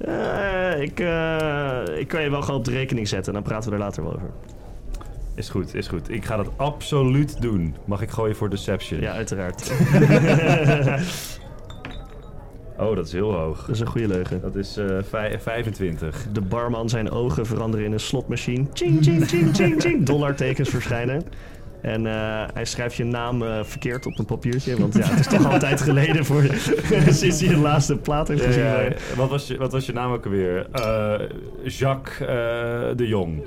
Eh, 0.00 0.80
ik, 0.82 1.00
eh, 1.00 1.98
ik 1.98 2.08
kan 2.08 2.22
je 2.22 2.30
wel 2.30 2.42
gewoon 2.42 2.58
op 2.58 2.64
de 2.64 2.70
rekening 2.70 3.08
zetten. 3.08 3.32
Dan 3.32 3.42
praten 3.42 3.68
we 3.70 3.76
er 3.76 3.82
later 3.82 4.02
wel 4.02 4.12
over. 4.14 4.30
Is 5.34 5.48
goed, 5.48 5.74
is 5.74 5.88
goed. 5.88 6.10
Ik 6.10 6.24
ga 6.24 6.36
dat 6.36 6.50
absoluut 6.56 7.40
doen. 7.42 7.74
Mag 7.84 8.02
ik 8.02 8.10
gooien 8.10 8.36
voor 8.36 8.50
Deception? 8.50 9.00
Ja, 9.00 9.12
uiteraard. 9.12 9.72
Oh, 12.78 12.96
dat 12.96 13.06
is 13.06 13.12
heel 13.12 13.34
hoog. 13.34 13.60
Dat 13.60 13.74
is 13.74 13.80
een 13.80 13.86
goede 13.86 14.08
leugen. 14.08 14.40
Dat 14.40 14.54
is 14.56 14.76
eh, 14.76 14.86
vij- 15.08 15.40
25. 15.40 16.26
De 16.32 16.40
barman 16.40 16.88
zijn 16.88 17.10
ogen 17.10 17.46
veranderen 17.46 17.86
in 17.86 17.92
een 17.92 18.00
slotmachine. 18.00 18.64
Ching, 18.72 19.02
ching, 19.02 19.26
ching, 19.28 19.54
ching, 19.56 19.80
ching. 19.82 20.04
Dollartekens 20.12 20.68
verschijnen. 20.68 21.22
En 21.82 22.06
eh, 22.06 22.44
hij 22.54 22.64
schrijft 22.64 22.96
je 22.96 23.04
naam 23.04 23.42
eh, 23.42 23.64
verkeerd 23.64 24.06
op 24.06 24.18
een 24.18 24.24
papiertje. 24.24 24.76
Want 24.76 24.94
ja, 24.94 25.04
het 25.04 25.20
is 25.20 25.26
toch 25.26 25.46
altijd 25.52 25.80
geleden 25.80 26.24
voor, 26.24 26.42
sinds 27.08 27.40
hij 27.44 27.48
de 27.48 27.56
laatste 27.56 27.96
plaat 27.96 28.28
heeft 28.28 28.44
gezien. 28.44 28.62
Ja, 28.62 28.80
ja. 28.80 28.92
Wat, 29.16 29.28
was 29.28 29.46
je, 29.46 29.56
wat 29.56 29.72
was 29.72 29.86
je 29.86 29.92
naam 29.92 30.12
ook 30.12 30.24
alweer? 30.24 30.66
Eh, 30.72 31.20
Jacques 31.64 32.18
de 32.96 33.06
Jong. 33.06 33.42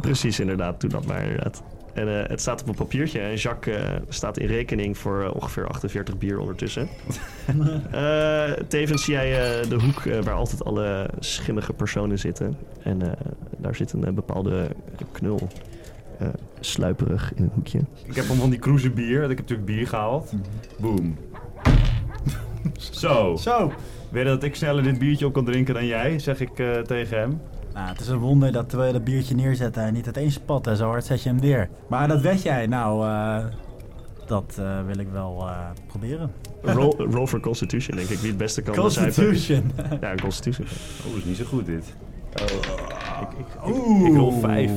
Precies, 0.00 0.40
inderdaad. 0.40 0.80
Doe 0.80 0.90
dat 0.90 1.06
maar 1.06 1.22
inderdaad. 1.22 1.62
En 1.94 2.08
het 2.08 2.40
staat 2.40 2.62
op 2.62 2.68
een 2.68 2.74
papiertje. 2.74 3.20
En 3.20 3.34
Jacques 3.34 3.82
staat 4.08 4.38
in 4.38 4.46
rekening 4.46 4.98
voor 4.98 5.30
ongeveer 5.34 5.66
48 5.66 6.18
bier 6.18 6.38
ondertussen. 6.38 6.88
Tevens 8.68 9.04
zie 9.04 9.14
jij 9.14 9.30
de 9.68 9.74
hoek 9.74 10.02
waar 10.24 10.34
altijd 10.34 10.64
alle 10.64 11.10
schimmige 11.18 11.72
personen 11.72 12.18
zitten. 12.18 12.56
En 12.82 12.98
daar 13.56 13.74
zit 13.74 13.92
een 13.92 14.14
bepaalde 14.14 14.68
knul. 15.12 15.48
Eh, 16.18 16.28
sluiperig 16.60 17.34
in 17.34 17.42
een 17.42 17.50
hoekje. 17.54 17.80
Ik 18.04 18.14
heb 18.14 18.28
hem 18.28 18.36
van 18.36 18.50
die 18.50 18.58
cruise 18.58 18.90
bier. 18.90 19.22
Ik 19.22 19.28
heb 19.28 19.38
natuurlijk 19.38 19.66
bier 19.66 19.86
gehaald. 19.86 20.32
Boom. 20.78 21.16
Zo. 22.78 23.36
Zo. 23.36 23.72
Weet 24.10 24.22
je 24.22 24.28
dat 24.28 24.42
ik 24.42 24.54
sneller 24.54 24.82
dit 24.82 24.98
biertje 24.98 25.26
op 25.26 25.32
kan 25.32 25.44
drinken 25.44 25.74
dan 25.74 25.86
jij? 25.86 26.18
Zeg 26.18 26.40
ik 26.40 26.58
eh, 26.58 26.78
tegen 26.78 27.18
hem. 27.18 27.40
Nou, 27.78 27.90
het 27.90 28.00
is 28.00 28.08
een 28.08 28.18
wonder 28.18 28.52
dat 28.52 28.72
we 28.72 28.88
dat 28.92 29.04
biertje 29.04 29.34
neerzetten 29.34 29.82
en 29.82 29.92
niet 29.92 30.04
uiteen 30.04 30.32
spatten. 30.32 30.76
Zo 30.76 30.88
hard 30.88 31.04
zet 31.04 31.22
je 31.22 31.28
hem 31.28 31.38
neer. 31.40 31.68
Maar 31.88 32.08
dat 32.08 32.20
weet 32.20 32.42
jij. 32.42 32.66
Nou, 32.66 33.06
eh, 33.06 33.44
dat 34.26 34.56
eh, 34.58 34.84
wil 34.86 34.98
ik 34.98 35.08
wel 35.12 35.48
eh, 35.48 35.56
proberen. 35.86 36.32
Roll, 36.62 36.94
roll 37.16 37.26
for 37.26 37.40
Constitution, 37.40 37.96
denk 37.96 38.08
ik. 38.08 38.18
Wie 38.18 38.28
het 38.28 38.38
beste 38.38 38.62
kan. 38.62 38.74
Constitution. 38.74 39.70
Ja, 40.00 40.12
een 40.12 40.20
Constitution. 40.20 40.66
Oh, 41.10 41.16
is 41.16 41.24
niet 41.24 41.36
zo 41.36 41.44
goed 41.44 41.66
dit. 41.66 41.94
Ik, 42.34 42.42
ik, 43.38 43.46
ik, 44.06 44.16
rol 44.16 44.40
vijf. 44.40 44.70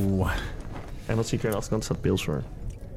En 1.12 1.18
wat 1.18 1.28
zie 1.28 1.38
ik 1.38 1.44
er 1.44 1.50
aan 1.50 1.52
de 1.52 1.58
achterkant? 1.58 1.84
staat 1.84 2.02
pils 2.02 2.24
voor. 2.24 2.44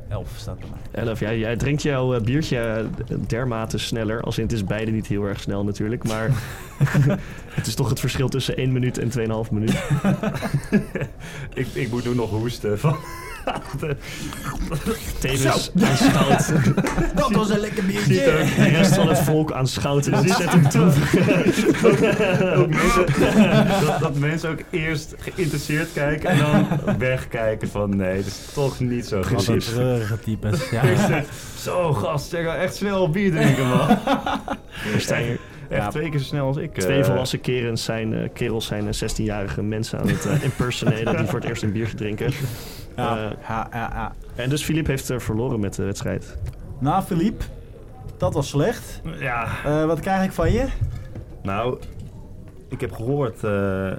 Elf 0.08 0.28
staat 0.36 0.58
er 0.58 0.66
maar. 0.70 1.06
Elf, 1.06 1.20
jij, 1.20 1.38
jij 1.38 1.56
drinkt 1.56 1.82
jouw 1.82 2.14
eh, 2.14 2.20
biertje 2.20 2.58
eh, 2.58 3.16
dermate 3.26 3.78
sneller. 3.78 4.20
Als 4.20 4.38
in, 4.38 4.44
het 4.44 4.52
is 4.52 4.64
beide 4.64 4.90
niet 4.90 5.06
heel 5.06 5.24
erg 5.24 5.40
snel 5.40 5.64
natuurlijk. 5.64 6.04
Maar 6.04 6.30
het 7.58 7.66
is 7.66 7.74
toch 7.74 7.88
het 7.88 8.00
verschil 8.00 8.28
tussen 8.28 8.56
1 8.56 8.72
minuut 8.72 8.98
en 8.98 9.10
2,5 9.46 9.50
minuut. 9.50 9.82
ik, 11.54 11.66
ik 11.66 11.90
moet 11.90 12.04
nu 12.04 12.14
nog 12.14 12.30
hoesten. 12.30 12.78
Van. 12.78 12.96
Tevens 15.20 15.70
aanschouwt 15.80 16.52
Dat 17.20 17.30
was 17.30 17.50
een 17.50 17.58
lekker 17.58 17.84
biertje. 17.84 18.14
de 18.14 18.68
rest 18.68 18.94
van 18.94 19.08
het 19.08 19.18
volk 19.18 19.52
aanschouwt 19.52 20.06
en 20.06 20.14
ontzettend 20.18 20.70
droevig. 20.70 21.14
Ook 22.58 22.68
mensen, 22.68 23.06
dat, 23.86 24.00
dat 24.00 24.18
mensen 24.18 24.50
ook 24.50 24.60
eerst 24.70 25.14
geïnteresseerd 25.18 25.92
kijken 25.92 26.28
en 26.30 26.38
dan 26.38 26.66
wegkijken 26.98 27.68
van 27.68 27.96
nee, 27.96 28.16
dat 28.16 28.26
is 28.26 28.40
toch 28.54 28.80
niet 28.80 29.06
zo 29.06 29.20
precies. 29.20 29.64
treurige 29.64 30.18
types. 30.20 30.70
Ja. 30.70 30.82
Zo 31.58 31.92
gast, 31.92 32.28
zeg 32.28 32.44
nou 32.44 32.58
echt 32.58 32.74
snel 32.74 33.10
bier 33.10 33.30
drinken 33.30 33.66
man. 33.68 33.88
Er 33.88 35.38
Echt 35.68 35.82
Ja. 35.82 35.88
twee 35.88 36.10
keer 36.10 36.18
zo 36.18 36.24
snel 36.24 36.46
als 36.46 36.56
ik. 36.56 36.74
twee 36.74 36.98
eh. 36.98 37.04
volwassen 37.04 37.40
kerels 37.40 37.84
zijn, 37.84 38.14
eh, 38.14 38.28
kerels 38.32 38.66
zijn 38.66 38.88
eh, 38.88 38.92
16-jarige 38.92 39.62
mensen 39.62 39.98
aan 39.98 40.08
het 40.08 40.26
eh, 40.26 40.42
impersonaten 40.42 41.16
die 41.16 41.26
voor 41.26 41.38
het 41.40 41.48
eerst 41.48 41.62
een 41.62 41.72
biertje 41.72 41.96
drinken. 41.96 42.32
Ja, 42.96 43.16
Eh, 43.16 43.30
ja, 43.48 43.68
ja, 43.72 43.90
ja. 43.94 44.12
en 44.34 44.48
dus 44.50 44.64
Filip 44.64 44.86
heeft 44.86 45.10
eh, 45.10 45.18
verloren 45.18 45.60
met 45.60 45.74
de 45.74 45.84
wedstrijd. 45.84 46.38
Nou, 46.78 47.02
Philippe, 47.02 47.44
dat 48.16 48.34
was 48.34 48.48
slecht. 48.48 49.00
Ja, 49.20 49.48
Eh, 49.64 49.84
wat 49.84 50.00
krijg 50.00 50.24
ik 50.24 50.32
van 50.32 50.52
je? 50.52 50.66
nou, 51.42 51.78
ik 52.68 52.80
heb 52.80 52.92
gehoord 52.92 53.44
eh, 53.44 53.92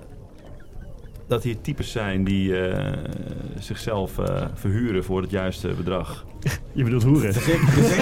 dat 1.28 1.44
hier 1.44 1.62
types 1.62 1.92
zijn 1.92 2.24
die 2.24 2.68
eh, 2.68 2.94
zichzelf 3.60 4.18
eh, 4.20 4.46
verhuren 4.54 5.04
voor 5.04 5.22
het 5.22 5.32
juiste 5.32 5.68
bedrag. 5.68 6.26
Je 6.72 6.84
bedoelt 6.84 7.04
hoeren. 7.04 7.34
Dus 7.34 7.48
ik, 7.48 7.62
dus 7.76 7.90
ik, 7.98 8.00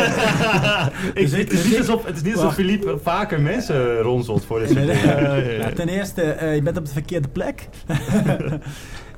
Ik, 1.13 1.15
Dus 1.15 1.31
ik- 1.33 1.49
het 1.51 1.59
is 1.59 1.65
niet 1.65 1.77
alsof, 1.77 2.05
het 2.05 2.15
is 2.15 2.21
niet 2.21 2.35
alsof. 2.35 2.53
Philippe 2.53 2.97
vaker 3.01 3.41
mensen 3.41 3.97
ronselt 3.99 4.45
voor 4.45 4.59
dit 4.59 4.69
soort 4.69 4.85
Nee, 4.85 5.01
dingen. 5.01 5.31
nee. 5.43 5.57
Nou, 5.57 5.73
ten 5.73 5.87
eerste, 5.87 6.21
eh, 6.21 6.55
je 6.55 6.61
bent 6.61 6.77
op 6.77 6.85
de 6.85 6.91
verkeerde 6.91 7.27
plek. 7.27 7.67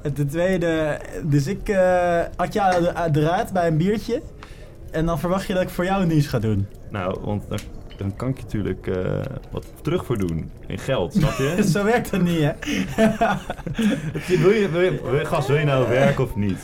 en 0.05 0.13
ten 0.13 0.27
tweede, 0.27 0.99
dus 1.23 1.47
ik 1.47 1.69
uh, 1.69 2.19
had 2.35 2.53
jou 2.53 2.85
er- 2.85 3.09
eruit 3.17 3.53
bij 3.53 3.67
een 3.67 3.77
biertje. 3.77 4.21
En 4.91 5.05
dan 5.05 5.19
verwacht 5.19 5.47
je 5.47 5.53
dat 5.53 5.61
ik 5.63 5.69
voor 5.69 5.85
jou 5.85 6.01
een 6.01 6.07
dienst 6.07 6.27
ga 6.29 6.39
doen. 6.39 6.67
Nou, 6.89 7.19
want 7.23 7.43
dan, 7.49 7.59
dan 7.97 8.15
kan 8.15 8.27
ik 8.29 8.37
je 8.37 8.43
natuurlijk 8.43 8.87
eh, 8.87 8.95
wat 9.51 9.65
terug 9.81 10.05
voor 10.05 10.17
doen 10.17 10.51
in 10.67 10.77
geld, 10.79 11.13
snap 11.13 11.37
je? 11.37 11.63
Zo 11.73 11.83
werkt 11.83 12.11
dat 12.11 12.21
niet, 12.21 12.39
hè? 12.39 12.51
wil, 14.41 14.49
je, 14.51 14.69
wil, 14.69 14.81
je, 14.81 14.99
wil 15.03 15.15
je- 15.19 15.25
gast, 15.25 15.47
wil 15.47 15.57
je 15.57 15.65
nou 15.65 15.89
werken 15.89 16.23
of 16.23 16.35
niet? 16.35 16.59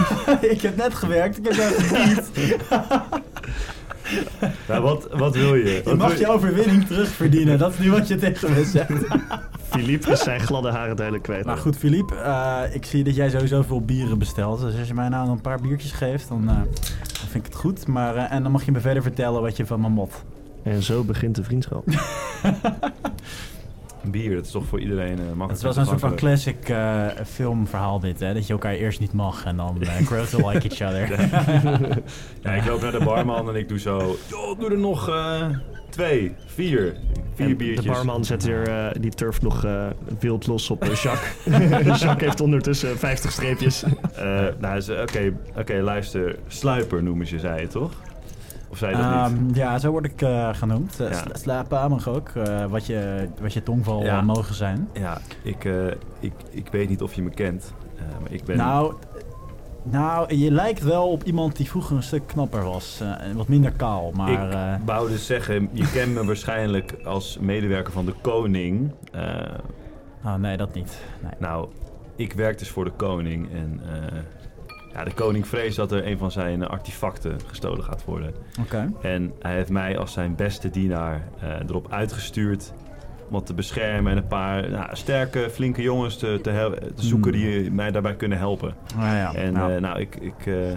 ik 0.54 0.60
heb 0.60 0.76
net 0.76 0.94
gewerkt, 0.94 1.38
ik 1.38 1.44
heb 1.44 1.54
jou 1.54 1.72
verdiend. 1.72 2.30
Nou, 4.68 4.82
wat, 4.82 5.08
wat 5.12 5.34
wil 5.34 5.54
je? 5.54 5.82
Je 5.84 5.94
mag 5.94 6.10
wil 6.10 6.18
je 6.20 6.28
overwinning 6.28 6.86
terugverdienen. 6.86 7.58
Dat 7.58 7.72
is 7.72 7.78
nu 7.78 7.90
wat 7.90 8.08
je 8.08 8.16
tegen 8.16 8.52
me 8.52 8.64
zegt. 8.64 8.90
Filip 9.74 10.06
is 10.06 10.22
zijn 10.22 10.40
gladde 10.40 10.70
haren 10.70 10.96
duidelijk 10.96 11.24
kwijt. 11.24 11.44
Maar 11.44 11.56
goed, 11.56 11.76
Philippe, 11.76 12.14
eh, 12.14 12.60
ik 12.72 12.84
zie 12.84 13.04
dat 13.04 13.14
jij 13.14 13.30
sowieso 13.30 13.62
veel 13.62 13.80
bieren 13.80 14.18
bestelt. 14.18 14.60
Dus 14.60 14.78
als 14.78 14.88
je 14.88 14.94
mij 14.94 15.08
nou 15.08 15.30
een 15.30 15.40
paar 15.40 15.60
biertjes 15.60 15.92
geeft, 15.92 16.28
dan, 16.28 16.48
eh, 16.48 16.54
dan 16.56 17.28
vind 17.28 17.46
ik 17.46 17.52
het 17.52 17.54
goed. 17.54 17.86
Maar, 17.86 18.16
eh, 18.16 18.32
en 18.32 18.42
dan 18.42 18.52
mag 18.52 18.64
je 18.64 18.72
me 18.72 18.80
verder 18.80 19.02
vertellen 19.02 19.42
wat 19.42 19.56
je 19.56 19.66
van 19.66 19.80
me 19.80 19.88
mot. 19.88 20.24
En 20.62 20.82
zo 20.82 21.04
begint 21.04 21.34
de 21.34 21.44
vriendschap. 21.44 21.84
Bier, 24.10 24.34
dat 24.34 24.44
is 24.44 24.50
toch 24.50 24.66
voor 24.66 24.80
iedereen 24.80 25.18
eh 25.18 25.24
makkelijk. 25.24 25.48
Het 25.48 25.56
is 25.56 25.62
wel 25.62 25.72
zo'n 25.72 25.84
soort 25.86 26.00
van 26.00 26.14
classic 26.14 26.68
eh, 26.68 27.06
filmverhaal 27.26 28.00
dit, 28.00 28.20
hè? 28.20 28.34
Dat 28.34 28.46
je 28.46 28.52
elkaar 28.52 28.72
eerst 28.72 29.00
niet 29.00 29.12
mag 29.12 29.44
en 29.44 29.56
dan 29.56 29.76
uh, 29.80 29.96
grow 30.06 30.24
to 30.24 30.48
like 30.48 30.68
each 30.68 30.92
other. 30.92 31.20
Ja, 32.42 32.52
ik 32.52 32.66
loop 32.66 32.80
naar 32.80 32.92
de 32.92 33.04
barman 33.04 33.48
en 33.48 33.54
ik 33.54 33.68
doe 33.68 33.78
zo... 33.78 34.16
Joh, 34.28 34.58
doe 34.58 34.70
er 34.70 34.78
nog 34.78 35.08
eh, 35.08 35.46
twee, 35.90 36.34
vier, 36.46 36.96
vier 37.34 37.46
En 37.46 37.56
biertjes. 37.56 37.84
De 37.84 37.90
barman 37.90 38.24
zet 38.24 38.44
weer, 38.44 38.68
eh, 38.68 38.86
die 39.00 39.10
turft 39.10 39.42
nog 39.42 39.64
eh, 39.64 39.86
wild 40.18 40.46
los 40.46 40.70
op 40.70 40.82
eh, 40.82 40.94
Jacques. 41.02 41.34
Jacques 42.00 42.20
heeft 42.28 42.40
ondertussen 42.40 42.98
50 42.98 43.32
streepjes. 43.32 43.82
Eh, 44.14 44.40
nou, 44.58 45.00
oké, 45.02 45.32
oké, 45.56 45.74
luister. 45.80 46.38
Sluiper 46.46 47.02
noemen 47.02 47.26
ze, 47.26 47.38
zei 47.38 47.60
je 47.60 47.66
toch? 47.66 47.92
Of 48.68 48.78
zei 48.78 48.96
je 48.96 49.02
dat 49.02 49.30
niet? 49.30 49.38
Ehm, 49.38 49.54
ja, 49.54 49.78
zo 49.78 49.90
word 49.90 50.04
ik 50.04 50.22
eh, 50.22 50.48
genoemd. 50.52 51.00
Uh, 51.00 51.08
Ja. 51.10 51.14
sla- 51.14 51.34
Slapen 51.36 51.90
mag 51.90 52.08
ook, 52.08 52.28
eh, 52.28 52.64
wat, 52.66 52.86
je, 52.86 53.28
wat 53.40 53.52
je 53.52 53.62
tongval 53.62 54.04
Ja. 54.04 54.20
mogen 54.22 54.54
zijn. 54.54 54.88
Ja, 54.92 55.18
ik, 55.42 55.64
eh, 55.64 55.86
ik, 56.20 56.32
ik 56.50 56.68
weet 56.70 56.88
niet 56.88 57.02
of 57.02 57.14
je 57.14 57.22
me 57.22 57.30
kent. 57.30 57.72
eh, 57.96 58.02
maar 58.22 58.32
ik 58.32 58.44
ben... 58.44 58.56
Nou, 58.56 58.94
nou, 59.84 60.34
je 60.34 60.50
lijkt 60.50 60.82
wel 60.82 61.10
op 61.10 61.22
iemand 61.22 61.56
die 61.56 61.68
vroeger 61.68 61.96
een 61.96 62.02
stuk 62.02 62.26
knapper 62.26 62.64
was. 62.64 63.00
eh, 63.00 63.32
wat 63.32 63.48
minder 63.48 63.72
kaal, 63.72 64.12
maar... 64.14 64.30
ik 64.30 64.52
eh, 64.52 64.74
wou 64.84 65.08
dus 65.10 65.26
zeggen, 65.26 65.68
je 65.72 65.90
kent 65.90 66.14
me 66.14 66.24
waarschijnlijk 66.24 66.94
als 67.04 67.38
medewerker 67.40 67.92
van 67.92 68.06
de 68.06 68.14
koning. 68.20 68.92
Oh, 70.24 70.34
nee, 70.34 70.56
dat 70.56 70.74
niet. 70.74 70.98
Nee. 71.22 71.32
nou, 71.38 71.68
ik 72.16 72.32
werk 72.32 72.58
dus 72.58 72.70
voor 72.70 72.84
de 72.84 72.92
koning 72.96 73.52
en... 73.52 73.80
ja, 74.92 75.04
de 75.04 75.14
koning 75.14 75.46
vreest 75.46 75.76
dat 75.76 75.92
er 75.92 76.06
een 76.06 76.18
van 76.18 76.30
zijn 76.30 76.66
artefacten 76.66 77.36
gestolen 77.46 77.84
gaat 77.84 78.04
worden. 78.04 78.34
Oké. 78.60 78.92
En 79.02 79.32
hij 79.40 79.54
heeft 79.54 79.70
mij 79.70 79.98
als 79.98 80.12
zijn 80.12 80.34
beste 80.34 80.70
dienaar 80.70 81.28
erop 81.66 81.92
uitgestuurd 81.92 82.72
wat 83.28 83.46
te 83.46 83.54
beschermen 83.54 84.12
en 84.12 84.18
een 84.18 84.26
paar 84.26 84.70
nou, 84.70 84.88
sterke, 84.96 85.48
flinke 85.50 85.82
jongens 85.82 86.16
te, 86.16 86.38
te, 86.42 86.78
zoeken 86.96 87.32
Hmm. 87.32 87.40
die 87.40 87.70
mij 87.70 87.90
daarbij 87.90 88.14
kunnen 88.16 88.38
helpen. 88.38 88.74
Ah, 88.96 89.02
ja. 89.04 89.34
En 89.34 89.52
nou, 89.52 89.80
nou, 89.80 90.00
ik, 90.00 90.16
ik, 90.16 90.46
eh, 90.46 90.70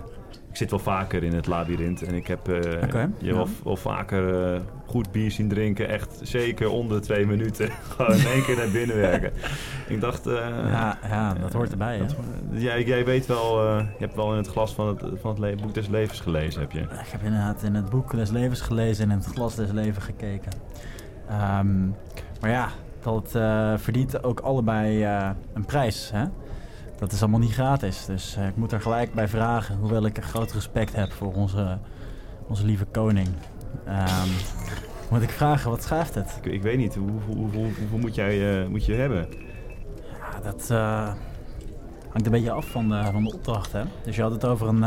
ik 0.50 0.64
zit 0.64 0.70
wel 0.70 0.80
vaker 0.80 1.24
in 1.24 1.34
het 1.34 1.48
labyrint 1.48 2.02
en 2.02 2.14
ik 2.14 2.28
heb 2.28 2.48
eh, 2.48 2.62
je 2.62 3.10
ja. 3.20 3.34
wel, 3.34 3.48
wel 3.64 3.76
vaker 3.76 4.62
goed 4.86 5.12
bier 5.12 5.32
zien 5.32 5.48
drinken. 5.50 5.90
Echt 5.90 6.20
zeker 6.22 6.70
onder 6.70 7.02
twee 7.02 7.26
minuten. 7.26 7.70
Gewoon 7.96 8.16
in 8.16 8.26
één 8.28 8.44
keer 8.44 8.56
naar 8.56 8.70
binnen 8.72 8.96
werken. 8.96 9.32
ik 9.88 10.02
dacht... 10.02 10.26
ja, 10.26 10.98
ja, 11.10 11.34
dat 11.34 11.54
hoort 11.54 11.72
erbij, 11.72 11.98
dat- 11.98 12.16
jij, 12.52 12.84
jij 12.84 13.06
weet 13.06 13.26
wel, 13.26 13.68
je 13.74 13.86
hebt 13.98 14.16
wel 14.16 14.32
in 14.32 14.38
het 14.38 14.48
glas 14.48 14.74
van 14.74 14.88
het, 14.88 15.04
van 15.22 15.44
het 15.44 15.62
boek 15.62 15.74
des 15.74 15.88
levens 15.88 16.20
gelezen, 16.20 16.62
heb 16.62 16.72
je? 16.72 16.80
Ik 16.80 16.88
heb 17.12 17.24
inderdaad 17.24 17.64
in 17.64 17.76
het 17.76 17.90
boek 17.90 18.12
des 18.16 18.30
levens 18.30 18.62
gelezen 18.62 19.04
en 19.06 19.12
in 19.12 19.18
het 19.18 19.26
glas 19.28 19.56
des 19.56 19.72
levens 19.72 20.06
gekeken. 20.06 20.52
Ehm, 21.30 21.68
maar 22.42 22.50
ja, 22.50 22.70
dat 23.02 23.36
eh, 23.36 23.74
verdient 23.78 24.24
ook 24.24 24.40
allebei 24.40 25.04
eh, 25.04 25.30
een 25.54 25.66
prijs. 25.66 26.10
Hè? 26.14 26.24
Dat 26.98 27.12
is 27.12 27.22
allemaal 27.22 27.40
niet 27.40 27.54
gratis. 27.54 28.06
Dus 28.06 28.36
eh, 28.36 28.48
ik 28.48 28.56
moet 28.56 28.72
er 28.72 28.82
gelijk 28.82 29.14
bij 29.14 29.28
vragen. 29.28 29.78
Hoewel 29.78 30.06
ik 30.06 30.18
een 30.18 30.24
groot 30.24 30.52
respect 30.52 30.96
heb 30.96 31.12
voor 31.12 31.34
onze, 31.34 31.78
onze 32.48 32.66
lieve 32.66 32.86
koning. 32.86 33.28
Ehm, 33.86 34.28
moet 35.12 35.22
ik 35.22 35.30
vragen, 35.30 35.70
wat 35.70 35.84
schrijft 35.84 36.16
het? 36.16 36.40
Ik, 36.42 36.52
ik 36.52 36.62
weet 36.62 36.78
niet, 36.78 36.96
hoe, 36.96 37.10
hoe, 37.26 37.36
hoe- 37.36 37.50
hoe- 37.54 37.72
hoeveel 37.80 37.98
moet 37.98 38.16
jij 38.16 38.68
moet 38.68 38.86
je 38.86 38.94
hebben? 38.94 39.28
Ja, 40.20 40.40
dat 40.52 40.68
hangt 42.10 42.26
een 42.26 42.32
beetje 42.32 42.52
af 42.52 42.66
van 42.66 42.90
de, 42.90 43.04
van 43.12 43.24
de 43.24 43.34
opdracht. 43.34 43.72
Hè? 43.72 43.82
Dus 44.04 44.16
je 44.16 44.22
had 44.22 44.32
het 44.32 44.46
over 44.46 44.68
een, 44.68 44.82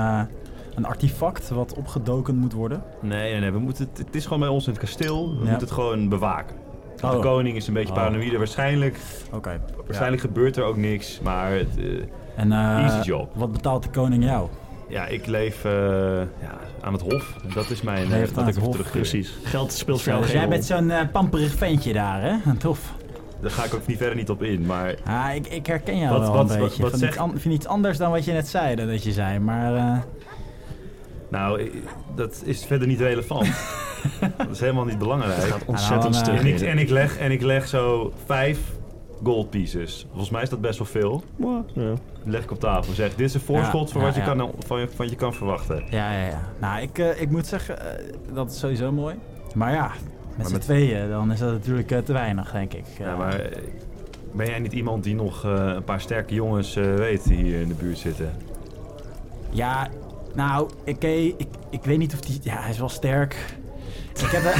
een 0.74 0.84
artefact 0.86 1.48
wat 1.48 1.74
opgedoken 1.74 2.36
moet 2.36 2.52
worden. 2.52 2.82
Nee, 3.00 3.30
nee, 3.32 3.40
nee, 3.40 3.50
we 3.50 3.58
moeten 3.58 3.88
het, 3.88 3.98
het 4.06 4.14
is 4.14 4.24
gewoon 4.24 4.40
bij 4.40 4.48
ons 4.48 4.66
in 4.66 4.72
het 4.72 4.80
kasteel. 4.80 5.28
We 5.28 5.34
Ja. 5.34 5.40
moeten 5.40 5.58
het 5.60 5.70
gewoon 5.70 6.08
bewaken. 6.08 6.56
De 7.00 7.06
Oh. 7.06 7.20
koning 7.20 7.56
is 7.56 7.66
een 7.66 7.74
beetje 7.74 7.88
Oh. 7.88 7.94
paranoïde. 7.94 8.38
Waarschijnlijk, 8.38 8.96
Oké. 9.32 9.60
waarschijnlijk 9.86 10.22
gebeurt 10.22 10.56
er 10.56 10.64
ook 10.64 10.76
niks, 10.76 11.20
maar 11.20 11.50
het, 11.52 11.76
eh, 11.78 11.84
En 12.36 12.52
eh, 12.52 12.58
Easy 12.58 13.08
job. 13.08 13.30
wat 13.34 13.52
betaalt 13.52 13.82
de 13.82 13.90
koning 13.90 14.24
jou? 14.24 14.48
ja, 14.88 15.06
ik 15.06 15.26
leef 15.26 15.64
eh, 15.64 15.70
ja, 16.42 16.58
aan 16.80 16.92
het 16.92 17.02
hof. 17.02 17.34
Dat 17.54 17.70
is 17.70 17.82
mijn... 17.82 18.08
Leeft 18.08 18.32
eh, 18.32 18.38
aan 18.38 18.46
het 18.46 18.56
ik 18.56 18.62
hof, 18.62 18.72
terug 18.72 18.90
Precies. 18.90 19.38
Geld 19.42 19.72
speelt 19.72 20.02
voor 20.02 20.12
jou 20.12 20.22
dus 20.24 20.32
jij 20.32 20.48
bent 20.48 20.64
zo'n 20.64 20.90
eh, 20.90 21.00
pamperig 21.12 21.54
ventje 21.54 21.92
daar, 21.92 22.22
hè? 22.22 22.36
Tof. 22.58 22.92
daar 23.40 23.50
ga 23.50 23.64
ik 23.64 23.74
ook 23.74 23.86
niet 23.86 23.96
verder 23.96 24.16
niet 24.16 24.30
op 24.30 24.42
in. 24.42 24.66
Maar 24.66 24.94
Ah, 25.04 25.34
ik, 25.34 25.46
ik 25.46 25.66
herken 25.66 25.98
jou 25.98 26.10
Wat- 26.10 26.20
wel 26.20 26.32
wat- 26.32 26.50
een 26.50 26.58
wat- 26.58 26.68
beetje. 26.68 26.82
wat 26.82 26.90
Van 26.90 26.98
zeg- 27.00 27.08
iets 27.08 27.18
an- 27.18 27.38
vind 27.38 27.54
iets 27.54 27.66
anders 27.66 27.98
dan 27.98 28.10
wat 28.10 28.24
je 28.24 28.32
net 28.32 28.48
zei, 28.48 28.74
dan 28.74 28.86
dat 28.86 29.02
je 29.04 29.12
zei. 29.12 29.38
Maar 29.38 29.74
eh, 29.76 29.98
nou, 31.30 31.70
dat 32.14 32.42
is 32.44 32.64
verder 32.64 32.86
niet 32.88 33.00
relevant. 33.00 33.46
dat 34.36 34.50
is 34.50 34.60
helemaal 34.60 34.84
niet 34.84 34.98
belangrijk. 34.98 35.34
Het 35.36 35.44
gaat 35.44 35.64
ontzettend 35.64 36.12
Nou, 36.12 36.24
stuk. 36.24 36.38
En 36.38 36.46
ik, 36.46 36.60
en, 36.60 36.78
ik 36.78 36.88
leg, 36.90 37.18
en 37.18 37.30
ik 37.30 37.42
leg 37.42 37.68
zo 37.68 38.12
vijf 38.26 38.58
gold 39.22 39.50
pieces. 39.50 40.06
Volgens 40.08 40.30
mij 40.30 40.42
is 40.42 40.48
dat 40.48 40.60
best 40.60 40.78
wel 40.78 40.86
veel. 40.86 41.22
Ja. 41.74 41.94
Leg 42.24 42.42
ik 42.42 42.50
op 42.50 42.60
tafel. 42.60 42.92
Zeg, 42.92 43.14
dit 43.14 43.26
is 43.26 43.34
een 43.34 43.40
voorschot 43.40 43.86
Ja, 43.86 43.92
voor 43.92 44.00
ja, 44.00 44.06
wat 44.06 44.16
je, 44.16 44.22
kan, 44.22 44.50
van, 44.66 44.86
van 44.94 45.08
je 45.08 45.16
kan 45.16 45.34
verwachten. 45.34 45.84
ja, 45.90 46.12
ja, 46.12 46.26
ja. 46.26 46.40
Nou, 46.60 46.82
ik, 46.82 46.98
eh, 46.98 47.20
ik 47.20 47.30
moet 47.30 47.46
zeggen, 47.46 47.98
eh, 47.98 48.12
dat 48.34 48.50
is 48.50 48.58
sowieso 48.58 48.92
mooi. 48.92 49.14
Maar 49.54 49.72
ja, 49.72 49.90
met 50.36 50.46
z'n 50.46 50.52
met- 50.52 50.62
tweeën, 50.62 51.08
dan 51.10 51.32
is 51.32 51.38
dat 51.38 51.52
natuurlijk 51.52 51.90
eh, 51.90 51.98
te 51.98 52.12
weinig, 52.12 52.52
denk 52.52 52.72
ik. 52.74 52.84
Ja, 52.98 53.16
maar 53.16 53.40
ben 54.32 54.46
jij 54.46 54.58
niet 54.58 54.72
iemand 54.72 55.04
die 55.04 55.14
nog 55.14 55.44
eh, 55.44 55.72
een 55.74 55.84
paar 55.84 56.00
sterke 56.00 56.34
jongens 56.34 56.76
eh, 56.76 56.94
weet 56.94 57.24
die 57.28 57.36
hier 57.42 57.60
in 57.60 57.68
de 57.68 57.74
buurt 57.74 57.98
zitten? 57.98 58.30
Ja, 59.50 59.88
nou, 60.34 60.70
ik, 60.84 61.04
ik, 61.04 61.46
ik 61.70 61.84
weet 61.84 61.98
niet 61.98 62.12
of 62.14 62.20
die... 62.20 62.38
Ja, 62.42 62.60
hij 62.60 62.70
is 62.70 62.78
wel 62.78 62.88
sterk. 62.88 63.36
Ik 64.22 64.30
heb, 64.30 64.42
de, 64.42 64.54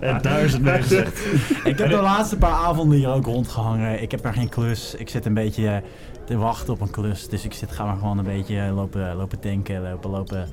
En 0.06 0.22
daar 0.22 0.40
is 0.40 0.52
het 0.52 0.62
mee 0.62 0.82
gezegd. 0.82 1.18
ik 1.64 1.78
heb 1.78 1.90
de 1.90 2.00
laatste 2.00 2.36
paar 2.36 2.52
avonden 2.52 2.98
hier 2.98 3.08
ook 3.08 3.24
rondgehangen. 3.24 4.02
Ik 4.02 4.10
heb 4.10 4.24
er 4.24 4.32
geen 4.32 4.48
klus. 4.48 4.94
Ik 4.94 5.08
zit 5.08 5.26
een 5.26 5.34
beetje 5.34 5.82
te 6.24 6.36
wachten 6.36 6.72
op 6.72 6.80
een 6.80 6.90
klus. 6.90 7.28
Dus 7.28 7.44
ik 7.44 7.52
zit, 7.52 7.72
ga 7.72 7.84
maar 7.84 7.96
gewoon 7.96 8.18
een 8.18 8.24
beetje 8.24 8.60
eh, 8.60 8.74
lopen, 8.74 9.16
lopen 9.16 9.38
denken, 9.40 9.82
lopen, 9.82 10.10
lopen, 10.10 10.48